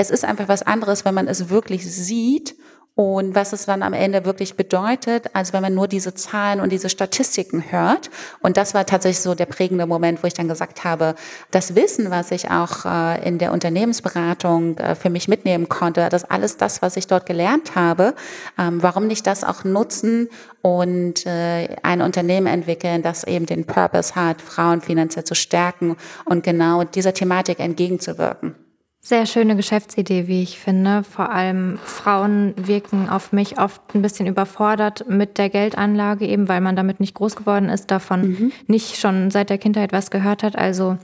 [0.00, 2.56] es ist einfach was anderes, wenn man es wirklich sieht
[2.94, 6.72] und was es dann am Ende wirklich bedeutet, als wenn man nur diese Zahlen und
[6.72, 8.10] diese Statistiken hört.
[8.40, 11.14] Und das war tatsächlich so der prägende Moment, wo ich dann gesagt habe,
[11.50, 16.24] das Wissen, was ich auch äh, in der Unternehmensberatung äh, für mich mitnehmen konnte, das
[16.24, 18.14] alles das, was ich dort gelernt habe,
[18.58, 20.28] ähm, warum nicht das auch nutzen
[20.62, 26.42] und äh, ein Unternehmen entwickeln, das eben den Purpose hat, Frauen finanziell zu stärken und
[26.42, 28.56] genau dieser Thematik entgegenzuwirken.
[29.02, 31.04] Sehr schöne Geschäftsidee, wie ich finde.
[31.04, 36.60] Vor allem Frauen wirken auf mich oft ein bisschen überfordert mit der Geldanlage, eben weil
[36.60, 38.52] man damit nicht groß geworden ist, davon mhm.
[38.66, 40.56] nicht schon seit der Kindheit was gehört hat.
[40.56, 40.98] Also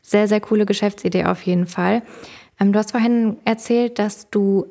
[0.00, 2.02] sehr, sehr coole Geschäftsidee auf jeden Fall.
[2.60, 4.66] Ähm, du hast vorhin erzählt, dass du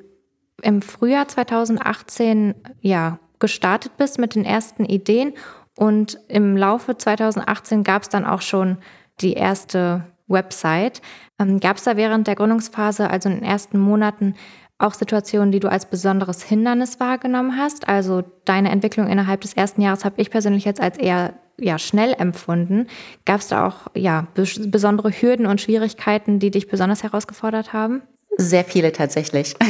[0.62, 5.34] im Frühjahr 2018 ja gestartet bist mit den ersten Ideen
[5.76, 8.78] und im Laufe 2018 gab es dann auch schon
[9.22, 11.02] die erste Website.
[11.40, 14.36] Ähm, Gab es da während der Gründungsphase, also in den ersten Monaten,
[14.78, 17.90] auch Situationen, die du als besonderes Hindernis wahrgenommen hast?
[17.90, 22.16] Also deine Entwicklung innerhalb des ersten Jahres habe ich persönlich jetzt als eher ja, schnell
[22.18, 22.88] empfunden.
[23.26, 28.02] Gab es da auch ja, besondere Hürden und Schwierigkeiten, die dich besonders herausgefordert haben?
[28.42, 29.56] Sehr viele tatsächlich.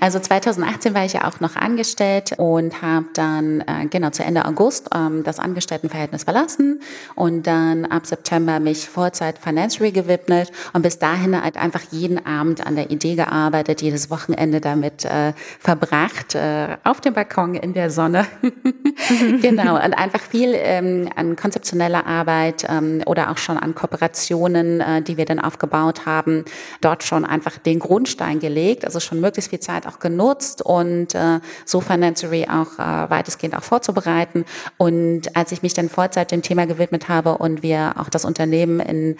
[0.00, 4.44] Also 2018 war ich ja auch noch angestellt und habe dann äh, genau zu Ende
[4.44, 6.80] August ähm, das Angestelltenverhältnis verlassen
[7.14, 12.66] und dann ab September mich Vollzeit Financiary gewidmet und bis dahin halt einfach jeden Abend
[12.66, 17.90] an der Idee gearbeitet, jedes Wochenende damit äh, verbracht, äh, auf dem Balkon in der
[17.90, 18.26] Sonne.
[19.40, 25.02] genau, und einfach viel ähm, an konzeptioneller Arbeit ähm, oder auch schon an Kooperationen, äh,
[25.02, 26.44] die wir dann aufgebaut haben,
[26.80, 31.40] dort schon einfach den Grundstein gelegt, also schon möglichst viel Zeit auch genutzt und äh,
[31.64, 34.44] so Financery auch äh, weitestgehend auch vorzubereiten.
[34.78, 38.80] Und als ich mich dann Vollzeit dem Thema gewidmet habe und wir auch das Unternehmen
[38.80, 39.16] in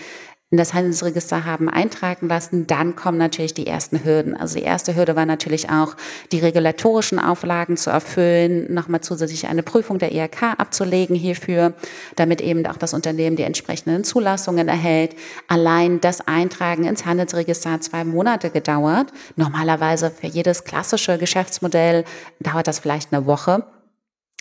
[0.52, 4.36] in das Handelsregister haben eintragen lassen, dann kommen natürlich die ersten Hürden.
[4.36, 5.96] Also die erste Hürde war natürlich auch,
[6.30, 11.72] die regulatorischen Auflagen zu erfüllen, nochmal zusätzlich eine Prüfung der IHK abzulegen hierfür,
[12.16, 15.16] damit eben auch das Unternehmen die entsprechenden Zulassungen erhält.
[15.48, 19.10] Allein das Eintragen ins Handelsregister hat zwei Monate gedauert.
[19.36, 22.04] Normalerweise für jedes klassische Geschäftsmodell
[22.40, 23.64] dauert das vielleicht eine Woche.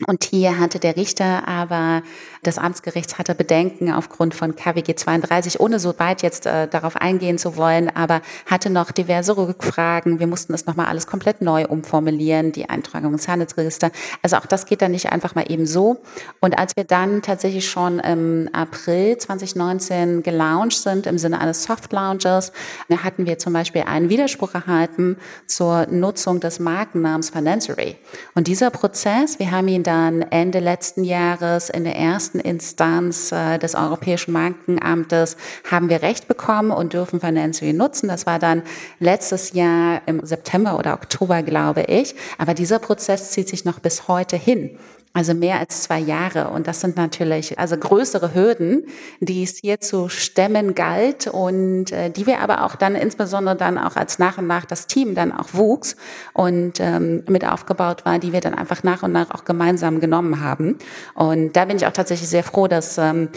[0.08, 2.02] Und hier hatte der Richter aber
[2.46, 7.38] des Amtsgerichts hatte Bedenken aufgrund von KWG 32, ohne so weit jetzt äh, darauf eingehen
[7.38, 10.20] zu wollen, aber hatte noch diverse Rückfragen.
[10.20, 13.92] Wir mussten das nochmal alles komplett neu umformulieren, die Eintragung ins Handelsregister.
[14.24, 16.02] Also auch das geht dann nicht einfach mal eben so.
[16.40, 21.92] Und als wir dann tatsächlich schon im April 2019 gelauncht sind, im Sinne eines Soft
[21.94, 22.52] Launches,
[22.90, 27.98] hatten wir zum Beispiel einen Widerspruch erhalten zur Nutzung des Markennamens Financery.
[28.36, 33.58] Und dieser Prozess, wir haben ihn dann Ende letzten Jahres in der ersten Instanz äh,
[33.58, 35.38] des Europäischen Markenamtes
[35.70, 38.08] haben wir Recht bekommen und dürfen Financial nutzen.
[38.08, 38.64] Das war dann
[39.00, 42.16] letztes Jahr im September oder Oktober, glaube ich.
[42.38, 44.78] Aber dieser Prozess zieht sich noch bis heute hin.
[45.14, 46.50] Also mehr als zwei Jahre.
[46.52, 48.86] Und das sind natürlich also größere Hürden,
[49.20, 53.78] die es hier zu stemmen galt und äh, die wir aber auch dann insbesondere dann
[53.78, 55.98] auch als nach und nach das Team dann auch wuchs
[56.34, 60.40] und ähm, mit aufgebaut war, die wir dann einfach nach und nach auch gemeinsam genommen
[60.40, 60.78] haben.
[61.14, 63.28] Und da bin ich auch tatsächlich sehr froh, dass ähm,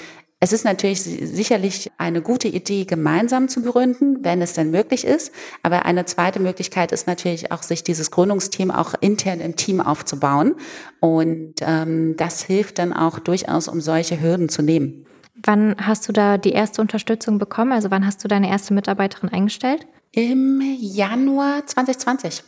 [0.44, 5.32] es ist natürlich sicherlich eine gute Idee, gemeinsam zu gründen, wenn es denn möglich ist.
[5.62, 10.56] Aber eine zweite Möglichkeit ist natürlich auch, sich dieses Gründungsteam auch intern im Team aufzubauen.
[11.00, 15.06] Und ähm, das hilft dann auch durchaus, um solche Hürden zu nehmen.
[15.42, 17.72] Wann hast du da die erste Unterstützung bekommen?
[17.72, 19.86] Also wann hast du deine erste Mitarbeiterin eingestellt?
[20.12, 22.44] Im Januar 2020.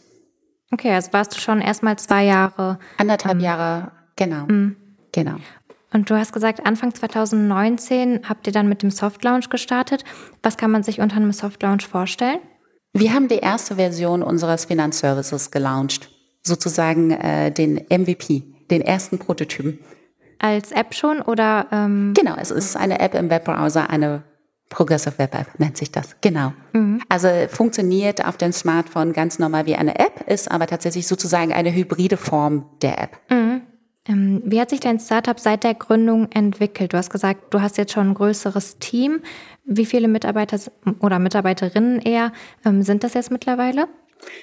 [0.70, 2.78] Okay, also warst du schon erstmal zwei Jahre.
[2.98, 4.44] Anderthalb ähm, Jahre, genau.
[4.48, 4.72] Mh.
[5.12, 5.36] Genau.
[5.92, 10.04] Und du hast gesagt, Anfang 2019 habt ihr dann mit dem Soft Launch gestartet.
[10.42, 12.38] Was kann man sich unter einem Soft Launch vorstellen?
[12.92, 16.10] Wir haben die erste Version unseres Finanzservices gelauncht,
[16.42, 19.78] sozusagen äh, den MVP, den ersten Prototypen.
[20.38, 21.66] Als App schon oder?
[21.70, 24.22] Ähm genau, es ist eine App im Webbrowser, eine
[24.68, 26.52] Progressive Web App nennt sich das, genau.
[26.72, 27.00] Mhm.
[27.08, 31.72] Also funktioniert auf dem Smartphone ganz normal wie eine App, ist aber tatsächlich sozusagen eine
[31.72, 33.18] hybride Form der App.
[33.30, 33.62] Mhm.
[34.08, 36.92] Ähm, wie hat sich dein Startup seit der Gründung entwickelt?
[36.92, 39.20] Du hast gesagt, du hast jetzt schon ein größeres Team.
[39.64, 40.58] Wie viele Mitarbeiter
[41.00, 42.32] oder Mitarbeiterinnen eher
[42.64, 43.88] ähm, sind das jetzt mittlerweile?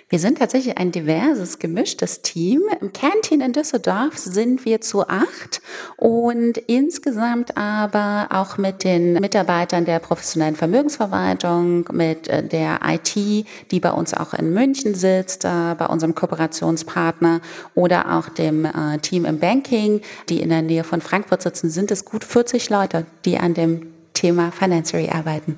[0.09, 2.61] Wir sind tatsächlich ein diverses, gemischtes Team.
[2.81, 5.61] Im Kernteam in Düsseldorf sind wir zu acht
[5.97, 13.79] und insgesamt aber auch mit den Mitarbeitern der professionellen Vermögensverwaltung, mit äh, der IT, die
[13.79, 17.41] bei uns auch in München sitzt, äh, bei unserem Kooperationspartner
[17.75, 21.91] oder auch dem äh, Team im Banking, die in der Nähe von Frankfurt sitzen, sind
[21.91, 25.57] es gut 40 Leute, die an dem Thema Financery arbeiten.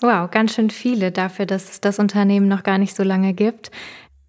[0.00, 3.72] Wow, ganz schön viele dafür, dass es das Unternehmen noch gar nicht so lange gibt.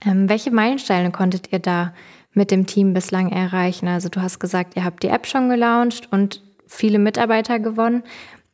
[0.03, 1.93] Ähm, welche Meilensteine konntet ihr da
[2.33, 3.87] mit dem Team bislang erreichen?
[3.87, 8.03] Also du hast gesagt, ihr habt die App schon gelauncht und viele Mitarbeiter gewonnen.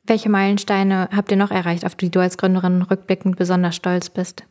[0.04, 4.43] Welche Meilensteine habt ihr noch erreicht, auf die du als Gründerin rückblickend besonders stolz bist?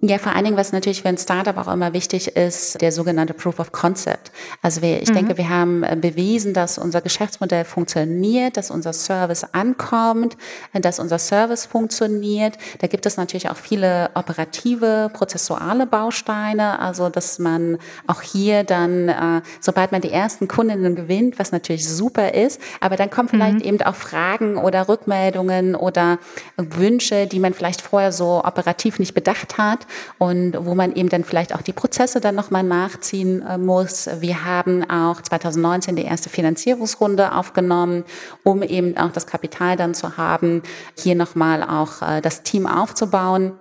[0.00, 3.34] Ja, vor allen Dingen, was natürlich für ein Startup auch immer wichtig ist, der sogenannte
[3.34, 4.30] Proof of Concept.
[4.60, 5.14] Also wir, ich mhm.
[5.14, 10.36] denke, wir haben äh, bewiesen, dass unser Geschäftsmodell funktioniert, dass unser Service ankommt,
[10.72, 12.58] dass unser Service funktioniert.
[12.80, 16.78] Da gibt es natürlich auch viele operative, prozessuale Bausteine.
[16.78, 21.88] Also, dass man auch hier dann, äh, sobald man die ersten Kundinnen gewinnt, was natürlich
[21.88, 23.64] super ist, aber dann kommen vielleicht mhm.
[23.64, 26.18] eben auch Fragen oder Rückmeldungen oder
[26.56, 29.86] Wünsche, die man vielleicht vorher so operativ nicht bedacht hat hat
[30.18, 34.08] und wo man eben dann vielleicht auch die Prozesse dann nochmal nachziehen äh, muss.
[34.20, 38.04] Wir haben auch 2019 die erste Finanzierungsrunde aufgenommen,
[38.44, 40.62] um eben auch das Kapital dann zu haben,
[40.98, 43.52] hier nochmal auch äh, das Team aufzubauen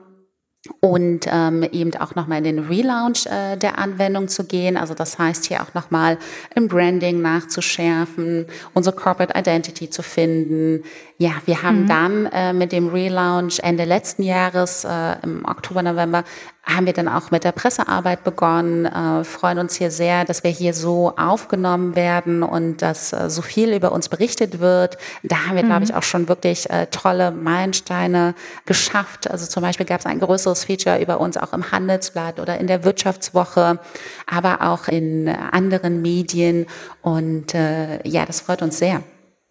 [0.80, 4.78] und ähm, eben auch nochmal in den Relaunch äh, der Anwendung zu gehen.
[4.78, 6.20] Also das heißt hier auch nochmal
[6.56, 10.84] im Branding nachzuschärfen, unsere Corporate Identity zu finden.
[11.18, 11.88] Ja, wir haben mhm.
[11.88, 16.24] dann äh, mit dem Relaunch Ende letzten Jahres, äh, im Oktober, November,
[16.64, 20.52] haben wir dann auch mit der Pressearbeit begonnen, äh, freuen uns hier sehr, dass wir
[20.52, 24.98] hier so aufgenommen werden und dass äh, so viel über uns berichtet wird.
[25.24, 25.70] Da haben wir, mhm.
[25.70, 29.30] glaube ich, auch schon wirklich äh, tolle Meilensteine geschafft.
[29.30, 32.68] Also zum Beispiel gab es ein größeres Feature über uns auch im Handelsblatt oder in
[32.68, 33.80] der Wirtschaftswoche,
[34.28, 36.68] aber auch in anderen Medien.
[37.02, 39.04] Und äh, ja, das freut uns sehr.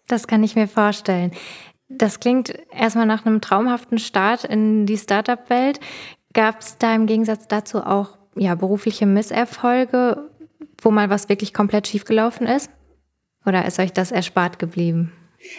[0.07, 1.31] Das kann ich mir vorstellen.
[1.89, 5.79] Das klingt erstmal nach einem traumhaften Start in die Startup-Welt.
[6.33, 10.29] Gab es da im Gegensatz dazu auch ja, berufliche Misserfolge,
[10.81, 12.71] wo mal was wirklich komplett schiefgelaufen ist?
[13.45, 15.11] Oder ist euch das erspart geblieben?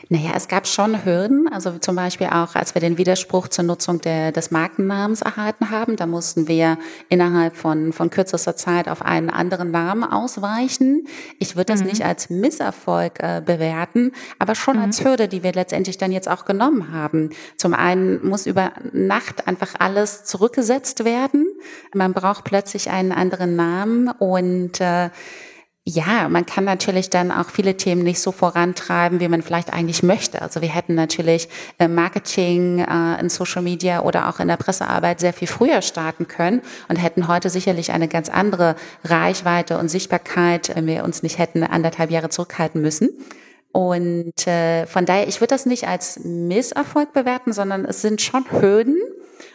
[0.08, 4.00] Naja, es gab schon Hürden, also zum Beispiel auch, als wir den Widerspruch zur Nutzung
[4.00, 9.30] der, des Markennamens erhalten haben, da mussten wir innerhalb von, von kürzester Zeit auf einen
[9.30, 11.06] anderen Namen ausweichen.
[11.38, 11.88] Ich würde das mhm.
[11.88, 14.84] nicht als Misserfolg äh, bewerten, aber schon mhm.
[14.84, 17.30] als Hürde, die wir letztendlich dann jetzt auch genommen haben.
[17.56, 21.46] Zum einen muss über Nacht einfach alles zurückgesetzt werden.
[21.92, 25.10] Man braucht plötzlich einen anderen Namen und äh,
[25.84, 30.04] ja, man kann natürlich dann auch viele Themen nicht so vorantreiben, wie man vielleicht eigentlich
[30.04, 30.40] möchte.
[30.40, 31.48] Also wir hätten natürlich
[31.80, 36.28] äh, Marketing äh, in Social Media oder auch in der Pressearbeit sehr viel früher starten
[36.28, 41.38] können und hätten heute sicherlich eine ganz andere Reichweite und Sichtbarkeit, wenn wir uns nicht
[41.38, 43.08] hätten anderthalb Jahre zurückhalten müssen.
[43.72, 48.44] Und äh, von daher, ich würde das nicht als Misserfolg bewerten, sondern es sind schon
[48.52, 48.98] Hürden.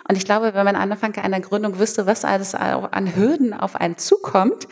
[0.09, 3.97] Und ich glaube, wenn man Anfang einer Gründung wüsste, was alles an Hürden auf einen
[3.97, 4.67] zukommt,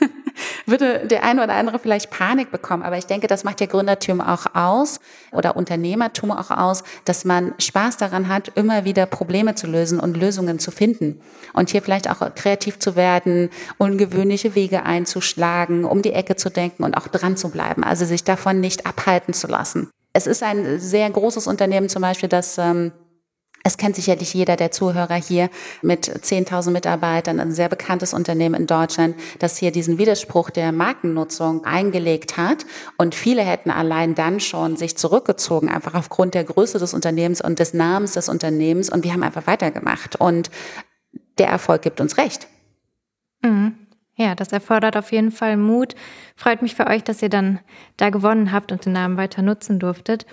[0.66, 2.82] würde der eine oder andere vielleicht Panik bekommen.
[2.82, 5.00] Aber ich denke, das macht ja Gründertum auch aus
[5.32, 10.16] oder Unternehmertum auch aus, dass man Spaß daran hat, immer wieder Probleme zu lösen und
[10.16, 11.20] Lösungen zu finden.
[11.52, 16.84] Und hier vielleicht auch kreativ zu werden, ungewöhnliche Wege einzuschlagen, um die Ecke zu denken
[16.84, 17.84] und auch dran zu bleiben.
[17.84, 19.90] Also sich davon nicht abhalten zu lassen.
[20.12, 22.92] Es ist ein sehr großes Unternehmen zum Beispiel, das ähm,
[23.66, 25.48] es kennt sicherlich jeder der Zuhörer hier
[25.80, 31.64] mit 10.000 Mitarbeitern, ein sehr bekanntes Unternehmen in Deutschland, das hier diesen Widerspruch der Markennutzung
[31.64, 32.66] eingelegt hat.
[32.98, 37.58] Und viele hätten allein dann schon sich zurückgezogen, einfach aufgrund der Größe des Unternehmens und
[37.58, 38.90] des Namens des Unternehmens.
[38.90, 40.16] Und wir haben einfach weitergemacht.
[40.16, 40.50] Und
[41.38, 42.46] der Erfolg gibt uns recht.
[43.40, 43.78] Mhm.
[44.16, 45.94] Ja, das erfordert auf jeden Fall Mut.
[46.36, 47.60] Freut mich für euch, dass ihr dann
[47.96, 50.26] da gewonnen habt und den Namen weiter nutzen durftet.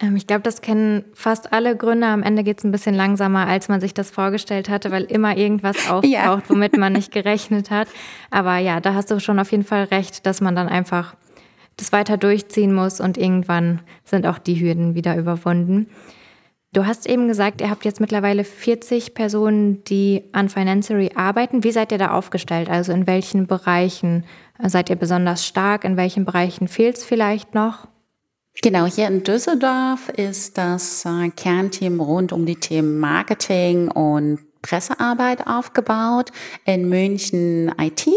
[0.00, 2.08] Ähm, ich glaube, das kennen fast alle Gründer.
[2.08, 5.36] Am Ende geht es ein bisschen langsamer, als man sich das vorgestellt hatte, weil immer
[5.36, 6.42] irgendwas auftaucht, ja.
[6.48, 7.88] womit man nicht gerechnet hat.
[8.30, 11.14] Aber ja, da hast du schon auf jeden Fall recht, dass man dann einfach
[11.76, 15.88] das weiter durchziehen muss und irgendwann sind auch die Hürden wieder überwunden.
[16.72, 21.64] Du hast eben gesagt, ihr habt jetzt mittlerweile 40 Personen, die an Financery arbeiten.
[21.64, 22.68] Wie seid ihr da aufgestellt?
[22.68, 24.24] Also in welchen Bereichen
[24.62, 25.84] seid ihr besonders stark?
[25.84, 27.88] In welchen Bereichen fehlt es vielleicht noch?
[28.60, 35.46] Genau, hier in Düsseldorf ist das äh, Kernteam rund um die Themen Marketing und Pressearbeit
[35.46, 36.32] aufgebaut.
[36.64, 38.08] In München IT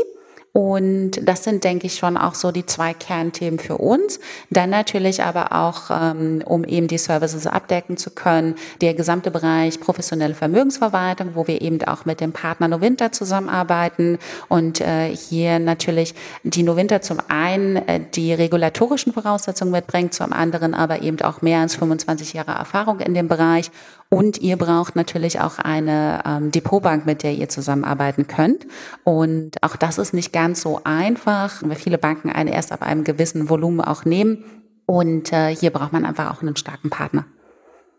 [0.53, 4.19] Und das sind, denke ich, schon auch so die zwei Kernthemen für uns.
[4.49, 9.79] Dann natürlich aber auch, ähm, um eben die Services abdecken zu können, der gesamte Bereich
[9.79, 16.15] professionelle Vermögensverwaltung, wo wir eben auch mit dem Partner Novinter zusammenarbeiten und äh, hier natürlich
[16.43, 21.60] die Novinter zum einen äh, die regulatorischen Voraussetzungen mitbringt, zum anderen aber eben auch mehr
[21.60, 23.71] als 25 Jahre Erfahrung in dem Bereich
[24.13, 28.67] und ihr braucht natürlich auch eine ähm, Depotbank, mit der ihr zusammenarbeiten könnt.
[29.05, 33.05] Und auch das ist nicht ganz so einfach, weil viele Banken einen erst ab einem
[33.05, 34.43] gewissen Volumen auch nehmen.
[34.85, 37.25] Und äh, hier braucht man einfach auch einen starken Partner.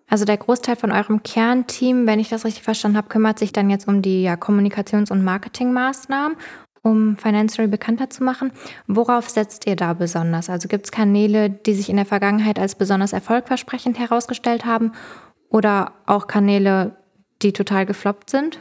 [0.07, 3.71] Also der Großteil von eurem Kernteam, wenn ich das richtig verstanden habe, kümmert sich dann
[3.71, 6.37] jetzt um die ja, Kommunikations- und Marketingmaßnahmen,
[6.83, 8.53] um Financial bekannter zu machen.
[8.87, 10.51] Worauf setzt ihr da besonders?
[10.51, 14.93] Also gibt es Kanäle, die sich in der Vergangenheit als besonders erfolgversprechend herausgestellt haben
[15.53, 16.97] oder auch Kanäle,
[17.43, 18.59] die total gefloppt sind?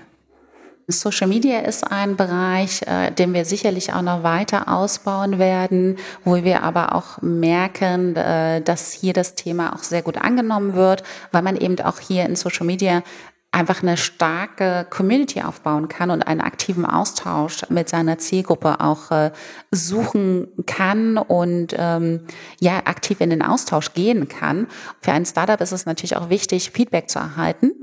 [0.88, 6.44] Social Media ist ein Bereich, äh, den wir sicherlich auch noch weiter ausbauen werden, wo
[6.44, 11.44] wir aber auch merken, äh, dass hier das Thema auch sehr gut angenommen wird, weil
[11.44, 13.04] man eben auch hier in Social Media
[13.52, 19.32] einfach eine starke Community aufbauen kann und einen aktiven Austausch mit seiner Zielgruppe auch äh,
[19.72, 22.22] suchen kann und ähm,
[22.60, 24.68] ja aktiv in den Austausch gehen kann.
[25.02, 27.74] Für ein Startup ist es natürlich auch wichtig, Feedback zu erhalten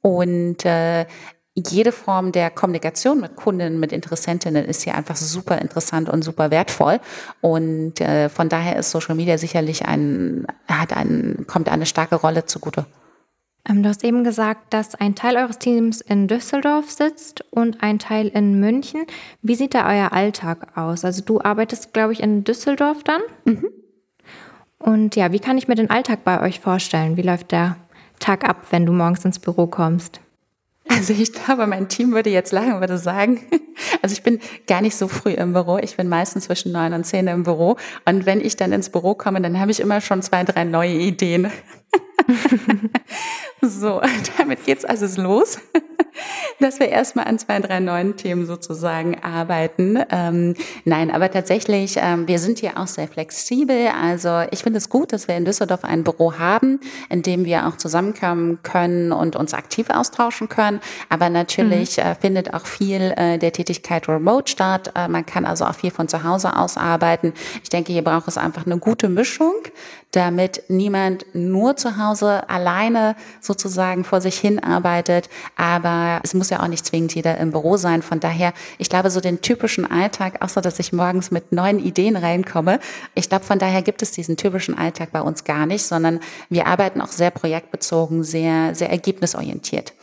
[0.00, 1.06] und äh,
[1.54, 6.50] jede Form der Kommunikation mit Kunden, mit Interessentinnen ist hier einfach super interessant und super
[6.50, 6.98] wertvoll.
[7.42, 12.46] Und äh, von daher ist Social Media sicherlich ein, hat ein, kommt eine starke Rolle
[12.46, 12.86] zugute.
[13.68, 17.98] Ähm, du hast eben gesagt, dass ein Teil eures Teams in Düsseldorf sitzt und ein
[17.98, 19.06] Teil in München.
[19.40, 21.04] Wie sieht da euer Alltag aus?
[21.04, 23.22] Also du arbeitest, glaube ich, in Düsseldorf dann.
[23.44, 23.68] Mhm.
[24.78, 27.16] Und ja, wie kann ich mir den Alltag bei euch vorstellen?
[27.16, 27.76] Wie läuft der
[28.18, 30.20] Tag ab, wenn du morgens ins Büro kommst?
[30.88, 33.40] Also ich glaube, mein Team würde jetzt lachen, würde sagen,
[34.02, 35.78] also ich bin gar nicht so früh im Büro.
[35.78, 37.76] Ich bin meistens zwischen neun und zehn im Büro.
[38.04, 40.94] Und wenn ich dann ins Büro komme, dann habe ich immer schon zwei, drei neue
[40.94, 41.50] Ideen.
[43.62, 44.00] so,
[44.38, 45.58] damit geht's also los,
[46.60, 49.98] dass wir erstmal an zwei, drei neuen Themen sozusagen arbeiten.
[50.10, 53.88] Ähm, nein, aber tatsächlich, ähm, wir sind hier auch sehr flexibel.
[54.00, 57.66] Also ich finde es gut, dass wir in Düsseldorf ein Büro haben, in dem wir
[57.66, 60.80] auch zusammenkommen können und uns aktiv austauschen können.
[61.08, 62.04] Aber natürlich mhm.
[62.04, 64.92] äh, findet auch viel äh, der Tätigkeit remote statt.
[64.94, 67.32] Äh, man kann also auch viel von zu Hause aus arbeiten.
[67.62, 69.54] Ich denke, hier braucht es einfach eine gute Mischung,
[70.12, 75.28] damit niemand nur zu Hause alleine sozusagen vor sich hin arbeitet.
[75.56, 78.02] Aber es muss ja auch nicht zwingend jeder im Büro sein.
[78.02, 82.16] Von daher, ich glaube, so den typischen Alltag, außer dass ich morgens mit neuen Ideen
[82.16, 82.78] reinkomme,
[83.14, 86.66] ich glaube, von daher gibt es diesen typischen Alltag bei uns gar nicht, sondern wir
[86.66, 89.94] arbeiten auch sehr projektbezogen, sehr, sehr ergebnisorientiert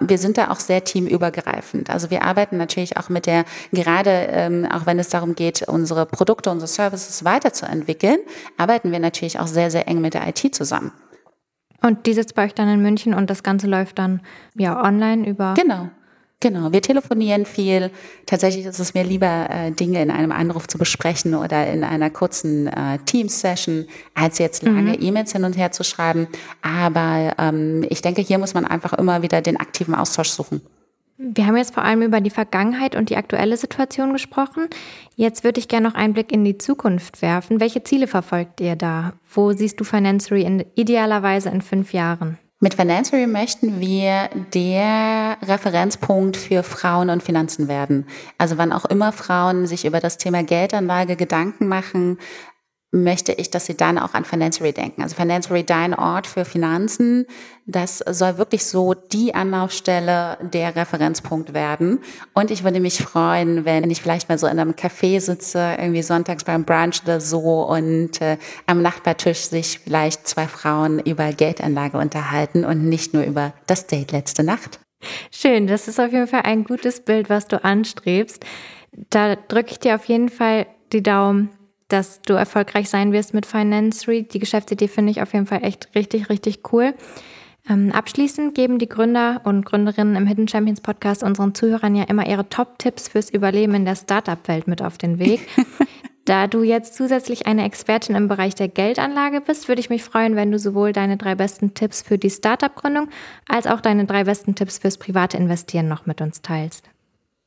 [0.00, 1.90] wir sind da auch sehr teamübergreifend.
[1.90, 6.06] Also wir arbeiten natürlich auch mit der, gerade ähm, auch wenn es darum geht, unsere
[6.06, 8.18] Produkte, unsere Services weiterzuentwickeln,
[8.56, 10.92] arbeiten wir natürlich auch sehr, sehr eng mit der IT zusammen.
[11.82, 14.20] Und die sitzt bei euch dann in München und das Ganze läuft dann
[14.54, 15.54] ja online über.
[15.54, 15.90] Genau.
[16.42, 17.90] Genau, wir telefonieren viel.
[18.24, 22.08] Tatsächlich ist es mir lieber, äh, Dinge in einem Anruf zu besprechen oder in einer
[22.08, 23.84] kurzen äh, Teams-Session,
[24.14, 25.02] als jetzt lange mhm.
[25.02, 26.28] E-Mails hin und her zu schreiben.
[26.62, 30.62] Aber ähm, ich denke, hier muss man einfach immer wieder den aktiven Austausch suchen.
[31.18, 34.68] Wir haben jetzt vor allem über die Vergangenheit und die aktuelle Situation gesprochen.
[35.16, 37.60] Jetzt würde ich gerne noch einen Blick in die Zukunft werfen.
[37.60, 39.12] Welche Ziele verfolgt ihr da?
[39.30, 42.38] Wo siehst du Financery in, idealerweise in fünf Jahren?
[42.62, 48.06] Mit Financery möchten wir der Referenzpunkt für Frauen und Finanzen werden.
[48.36, 52.18] Also wann auch immer Frauen sich über das Thema Geldanlage Gedanken machen,
[52.92, 55.02] möchte ich, dass sie dann auch an Financery denken.
[55.02, 57.26] Also Financery, dein Ort für Finanzen,
[57.66, 62.00] das soll wirklich so die Anlaufstelle, der Referenzpunkt werden.
[62.34, 66.02] Und ich würde mich freuen, wenn ich vielleicht mal so in einem Café sitze, irgendwie
[66.02, 71.96] sonntags beim Brunch oder so und äh, am Nachbartisch sich vielleicht zwei Frauen über Geldanlage
[71.96, 74.80] unterhalten und nicht nur über das Date letzte Nacht.
[75.30, 78.44] Schön, das ist auf jeden Fall ein gutes Bild, was du anstrebst.
[79.10, 81.50] Da drücke ich dir auf jeden Fall die Daumen,
[81.92, 84.32] dass du erfolgreich sein wirst mit Finance Read.
[84.32, 86.94] Die Geschäftsidee finde ich auf jeden Fall echt richtig, richtig cool.
[87.68, 92.26] Ähm, abschließend geben die Gründer und Gründerinnen im Hidden Champions Podcast unseren Zuhörern ja immer
[92.26, 95.46] ihre Top-Tipps fürs Überleben in der Startup-Welt mit auf den Weg.
[96.24, 100.36] da du jetzt zusätzlich eine Expertin im Bereich der Geldanlage bist, würde ich mich freuen,
[100.36, 103.08] wenn du sowohl deine drei besten Tipps für die Startup-Gründung
[103.46, 106.88] als auch deine drei besten Tipps fürs private Investieren noch mit uns teilst.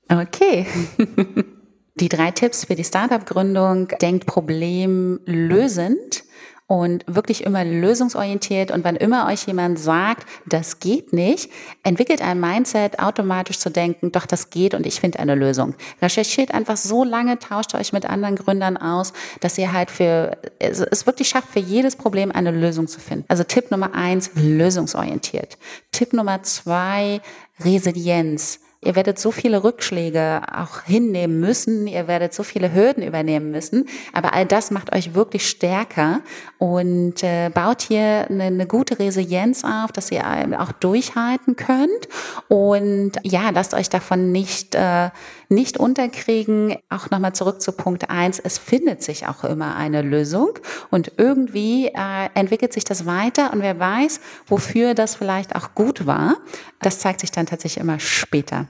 [0.09, 0.67] Okay.
[1.95, 3.89] Die drei Tipps für die Startup-Gründung.
[4.01, 6.23] Denkt problemlösend
[6.67, 8.71] und wirklich immer lösungsorientiert.
[8.71, 11.51] Und wann immer euch jemand sagt, das geht nicht,
[11.83, 15.75] entwickelt ein Mindset, automatisch zu denken, doch, das geht und ich finde eine Lösung.
[16.01, 21.05] Recherchiert einfach so lange, tauscht euch mit anderen Gründern aus, dass ihr halt für, es
[21.05, 23.25] wirklich schafft, für jedes Problem eine Lösung zu finden.
[23.27, 25.57] Also Tipp Nummer eins, lösungsorientiert.
[25.91, 27.21] Tipp Nummer zwei,
[27.63, 28.59] Resilienz.
[28.83, 33.87] Ihr werdet so viele Rückschläge auch hinnehmen müssen, ihr werdet so viele Hürden übernehmen müssen,
[34.11, 36.21] aber all das macht euch wirklich stärker
[36.57, 40.23] und äh, baut hier eine, eine gute Resilienz auf, dass ihr
[40.59, 42.07] auch durchhalten könnt
[42.49, 45.09] und ja, lasst euch davon nicht, äh,
[45.49, 46.75] nicht unterkriegen.
[46.89, 50.59] Auch nochmal zurück zu Punkt eins: es findet sich auch immer eine Lösung
[50.89, 56.05] und irgendwie äh, entwickelt sich das weiter und wer weiß, wofür das vielleicht auch gut
[56.05, 56.35] war,
[56.81, 58.67] das zeigt sich dann tatsächlich immer später.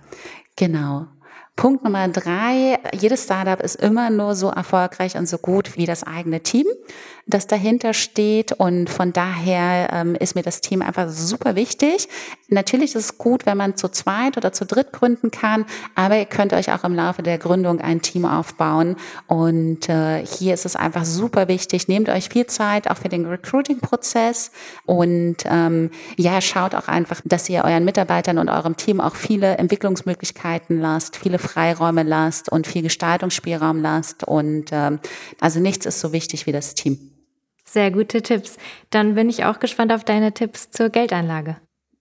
[0.56, 1.08] Genau.
[1.56, 6.04] Punkt Nummer drei, jedes Startup ist immer nur so erfolgreich und so gut wie das
[6.04, 6.66] eigene Team
[7.26, 8.52] das dahinter steht.
[8.54, 12.08] Und von daher ähm, ist mir das Team einfach super wichtig.
[12.50, 16.26] Natürlich ist es gut, wenn man zu zweit oder zu dritt gründen kann, aber ihr
[16.26, 18.96] könnt euch auch im Laufe der Gründung ein Team aufbauen.
[19.28, 21.88] Und äh, hier ist es einfach super wichtig.
[21.88, 24.52] Nehmt euch viel Zeit auch für den Recruiting-Prozess
[24.86, 29.58] und ähm, ja, schaut auch einfach, dass ihr euren Mitarbeitern und eurem Team auch viele
[29.58, 34.24] Entwicklungsmöglichkeiten lasst, viele Freiräume lasst und viel Gestaltungsspielraum lasst.
[34.24, 35.00] Und ähm,
[35.40, 37.12] also nichts ist so wichtig wie das Team.
[37.66, 38.58] Sehr gute Tipps.
[38.90, 41.58] Dann bin ich auch gespannt auf deine Tipps zur Geldanlage.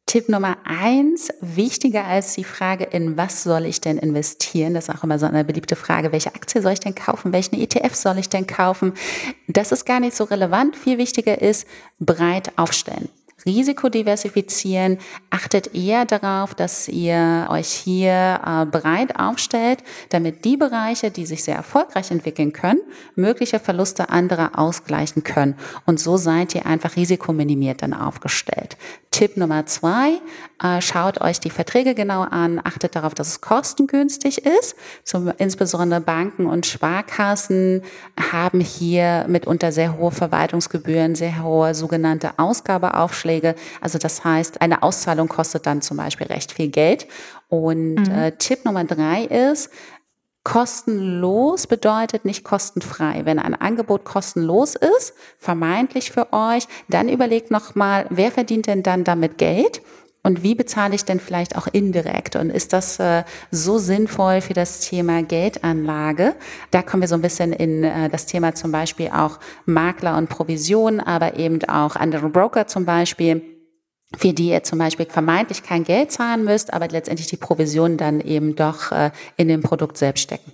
[0.06, 4.74] Tipp Nummer eins, wichtiger als die Frage, in was soll ich denn investieren?
[4.74, 6.12] Das ist auch immer so eine beliebte Frage.
[6.12, 7.32] Welche Aktie soll ich denn kaufen?
[7.32, 8.92] Welchen ETF soll ich denn kaufen?
[9.48, 10.76] Das ist gar nicht so relevant.
[10.76, 11.66] Viel wichtiger ist,
[11.98, 13.08] breit aufstellen.
[13.44, 14.98] Risiko diversifizieren,
[15.30, 21.44] achtet eher darauf, dass ihr euch hier äh, breit aufstellt, damit die Bereiche, die sich
[21.44, 22.80] sehr erfolgreich entwickeln können,
[23.14, 25.56] mögliche Verluste anderer ausgleichen können.
[25.86, 28.76] Und so seid ihr einfach risikominimiert dann aufgestellt.
[29.10, 30.20] Tipp Nummer zwei,
[30.80, 34.76] schaut euch die Verträge genau an, achtet darauf, dass es kostengünstig ist.
[35.04, 37.82] Zum, insbesondere Banken und Sparkassen
[38.32, 43.54] haben hier mitunter sehr hohe Verwaltungsgebühren, sehr hohe sogenannte Ausgabeaufschläge.
[43.80, 47.06] Also das heißt, eine Auszahlung kostet dann zum Beispiel recht viel Geld.
[47.48, 48.10] Und mhm.
[48.10, 49.70] äh, Tipp Nummer drei ist,
[50.44, 53.24] Kostenlos bedeutet nicht kostenfrei.
[53.24, 59.04] Wenn ein Angebot kostenlos ist, vermeintlich für euch, dann überlegt nochmal, wer verdient denn dann
[59.04, 59.82] damit Geld?
[60.24, 62.36] Und wie bezahle ich denn vielleicht auch indirekt?
[62.36, 66.36] Und ist das äh, so sinnvoll für das Thema Geldanlage?
[66.70, 70.28] Da kommen wir so ein bisschen in äh, das Thema zum Beispiel auch Makler und
[70.28, 73.42] Provision, aber eben auch andere Broker zum Beispiel
[74.16, 78.20] für die ihr zum Beispiel vermeintlich kein Geld zahlen müsst, aber letztendlich die Provision dann
[78.20, 80.52] eben doch äh, in dem Produkt selbst stecken.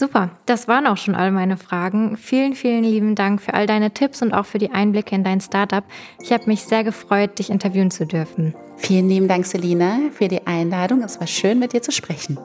[0.00, 2.16] Super, das waren auch schon all meine Fragen.
[2.16, 5.42] Vielen, vielen lieben Dank für all deine Tipps und auch für die Einblicke in dein
[5.42, 5.84] Startup.
[6.22, 8.54] Ich habe mich sehr gefreut, dich interviewen zu dürfen.
[8.78, 11.02] Vielen lieben Dank, Selina, für die Einladung.
[11.02, 12.38] Es war schön, mit dir zu sprechen.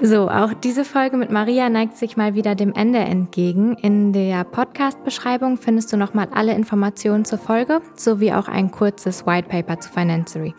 [0.00, 3.76] So, auch diese Folge mit Maria neigt sich mal wieder dem Ende entgegen.
[3.82, 9.50] In der Podcast-Beschreibung findest du nochmal alle Informationen zur Folge sowie auch ein kurzes White
[9.50, 10.54] Paper zu Financery.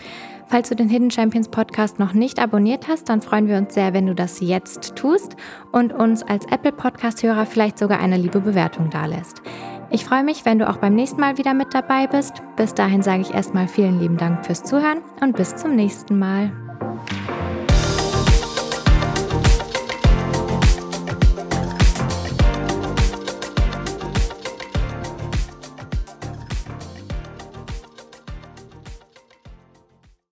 [0.51, 3.93] Falls du den Hidden Champions Podcast noch nicht abonniert hast, dann freuen wir uns sehr,
[3.93, 5.37] wenn du das jetzt tust
[5.71, 9.41] und uns als Apple Podcast-Hörer vielleicht sogar eine liebe Bewertung dalässt.
[9.91, 12.43] Ich freue mich, wenn du auch beim nächsten Mal wieder mit dabei bist.
[12.57, 16.51] Bis dahin sage ich erstmal vielen lieben Dank fürs Zuhören und bis zum nächsten Mal.